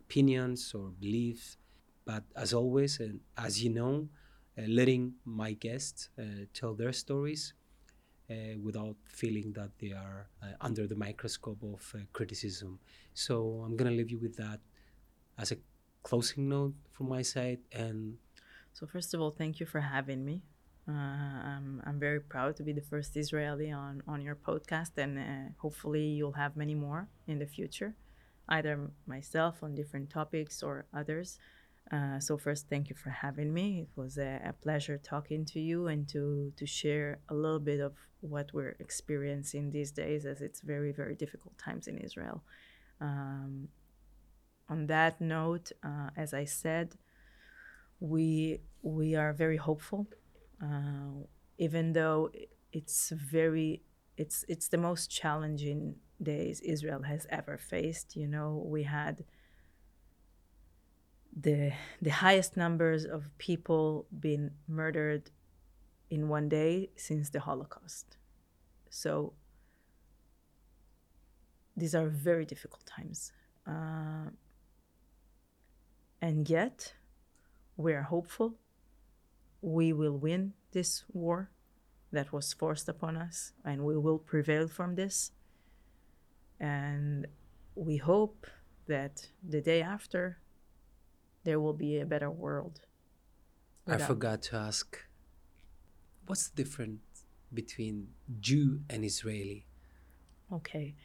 [0.00, 1.56] opinions or beliefs,
[2.04, 4.08] but as always, and as you know,
[4.56, 6.08] letting my guests
[6.54, 7.52] tell their stories
[8.30, 12.78] uh, without feeling that they are uh, under the microscope of uh, criticism.
[13.14, 14.60] So I'm going to leave you with that
[15.38, 15.56] as a
[16.06, 17.58] closing note from my side.
[17.72, 18.18] And
[18.72, 20.36] so, first of all, thank you for having me.
[20.88, 25.12] Uh, I'm, I'm very proud to be the first Israeli on, on your podcast, and
[25.18, 27.90] uh, hopefully, you'll have many more in the future,
[28.48, 28.72] either
[29.14, 31.40] myself on different topics or others.
[31.90, 33.66] Uh, so first, thank you for having me.
[33.84, 37.80] It was a, a, pleasure talking to you and to to share a little bit
[37.80, 37.94] of
[38.34, 42.38] what we're experiencing these days, as it's very very difficult times in Israel.
[43.00, 43.68] Um,
[44.68, 46.96] on that note, uh, as I said,
[48.00, 50.06] we we are very hopeful,
[50.62, 51.24] uh,
[51.58, 52.30] even though
[52.72, 53.82] it's very
[54.16, 58.16] it's it's the most challenging days Israel has ever faced.
[58.16, 59.24] You know, we had
[61.34, 65.30] the the highest numbers of people being murdered
[66.10, 68.16] in one day since the Holocaust.
[68.90, 69.34] So
[71.76, 73.32] these are very difficult times.
[73.66, 74.30] Uh,
[76.26, 76.94] and yet,
[77.76, 78.48] we are hopeful
[79.62, 81.50] we will win this war
[82.10, 85.30] that was forced upon us, and we will prevail from this.
[86.58, 87.28] And
[87.76, 88.48] we hope
[88.88, 90.38] that the day after
[91.44, 92.80] there will be a better world.
[93.86, 94.86] I forgot to ask
[96.26, 97.02] what's the difference
[97.54, 98.08] between
[98.40, 99.64] Jew and Israeli?
[100.52, 100.96] Okay.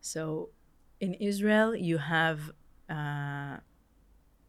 [0.00, 0.50] So
[0.98, 2.50] in Israel, you have
[2.90, 3.58] uh,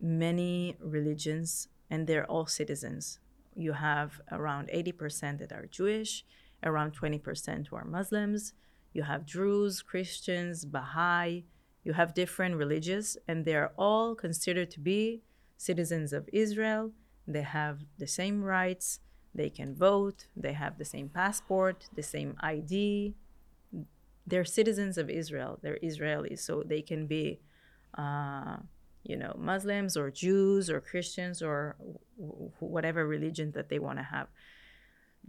[0.05, 3.19] many religions and they're all citizens.
[3.55, 6.25] You have around 80% that are Jewish,
[6.63, 8.53] around 20% who are Muslims.
[8.93, 11.45] You have Druze, Christians, Baha'i.
[11.83, 15.21] You have different religions, and they're all considered to be
[15.57, 16.91] citizens of Israel.
[17.27, 18.99] They have the same rights.
[19.33, 20.27] They can vote.
[20.35, 23.15] They have the same passport, the same ID.
[24.25, 25.59] They're citizens of Israel.
[25.61, 27.39] They're Israelis, so they can be,
[27.97, 28.57] uh,
[29.05, 31.75] you know, Muslims or Jews or Christians or
[32.59, 34.27] whatever religion that they want to have.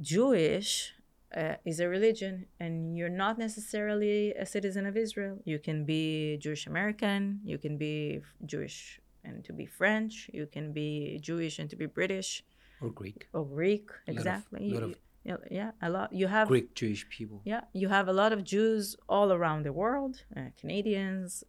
[0.01, 0.93] Jewish
[1.37, 5.39] uh, is a religion, and you're not necessarily a citizen of Israel.
[5.45, 7.41] You can be Jewish American.
[7.45, 10.31] You can be Jewish and to be French.
[10.33, 12.45] You can be Jewish and to be British.
[12.81, 13.29] Or Greek.
[13.33, 14.71] Or Greek, exactly.
[14.71, 16.13] Lot of, lot of yeah, a lot.
[16.13, 17.41] You have Greek Jewish people.
[17.45, 21.45] Yeah, you have a lot of Jews all around the world, uh, Canadians,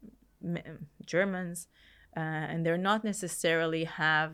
[1.06, 1.68] Germans,
[2.18, 4.32] uh, and they're not necessarily have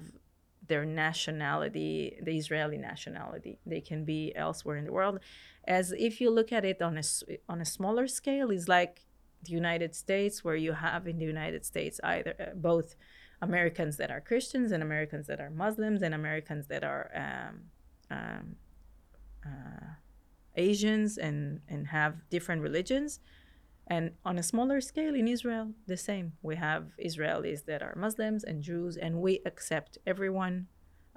[0.65, 3.59] their nationality, the Israeli nationality.
[3.65, 5.19] They can be elsewhere in the world.
[5.67, 7.03] As if you look at it on a
[7.49, 8.95] on a smaller scale, is like
[9.43, 12.95] the United States, where you have in the United States either uh, both
[13.41, 17.55] Americans that are Christians and Americans that are Muslims and Americans that are um,
[18.09, 18.55] um,
[19.45, 19.87] uh,
[20.55, 23.19] Asians and, and have different religions.
[23.87, 26.33] And on a smaller scale in Israel, the same.
[26.41, 30.67] We have Israelis that are Muslims and Jews, and we accept everyone,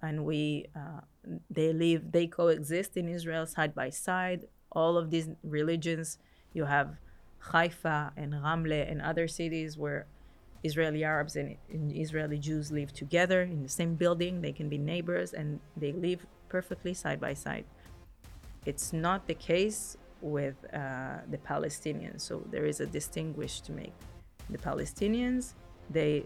[0.03, 1.03] and we uh,
[1.51, 4.47] they live, they coexist in Israel side by side.
[4.73, 6.19] All of these religions,
[6.53, 6.97] you have
[7.39, 10.07] Haifa and Ramle and other cities where
[10.65, 14.41] Israeli Arabs and, and, Israeli Jews live together in the same building.
[14.41, 17.65] They can be neighbors and they live perfectly side by side.
[18.65, 23.94] It's not the case with uh, the Palestinians, so there is a distinguish to make.
[24.51, 25.55] The Palestinians,
[25.90, 26.24] they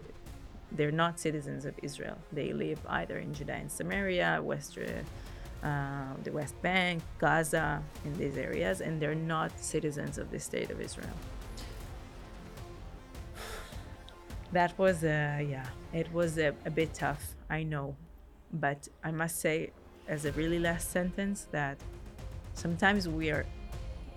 [0.73, 2.17] they're not citizens of Israel.
[2.31, 5.67] They live either in Judea and Samaria, West, uh,
[6.23, 10.79] the West Bank, Gaza, in these areas, and they're not citizens of the state of
[10.79, 11.17] Israel.
[14.51, 17.95] that was a yeah it was a, a bit tough i know
[18.53, 19.71] but i must say
[20.07, 21.77] as a really last sentence that
[22.53, 23.45] sometimes we are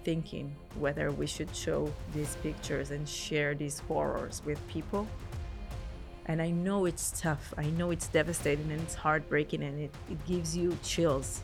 [0.05, 5.06] thinking whether we should show these pictures and share these horrors with people.
[6.26, 10.24] And I know it's tough, I know it's devastating and it's heartbreaking and it, it
[10.26, 11.43] gives you chills.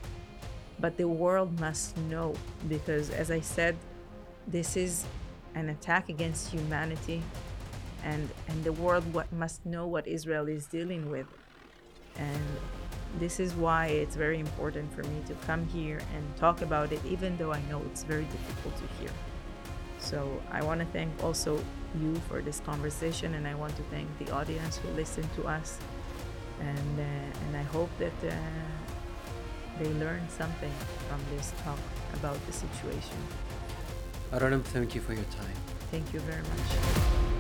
[0.79, 2.35] But the world must know
[2.69, 3.77] because, as I said,
[4.47, 5.05] this is
[5.55, 7.23] an attack against humanity
[8.05, 11.27] and and the world what must know what Israel is dealing with
[12.21, 12.47] and
[13.19, 17.01] this is why it's very important for me to come here and talk about it
[17.05, 19.11] even though I know it's very difficult to hear.
[19.99, 21.63] So I want to thank also
[22.01, 25.79] you for this conversation and I want to thank the audience who listened to us.
[26.61, 28.35] And uh, and I hope that uh,
[29.79, 30.73] they learned something
[31.09, 31.79] from this talk
[32.15, 33.19] about the situation.
[34.33, 35.57] Aronim, thank you for your time.
[35.91, 37.40] thank you very much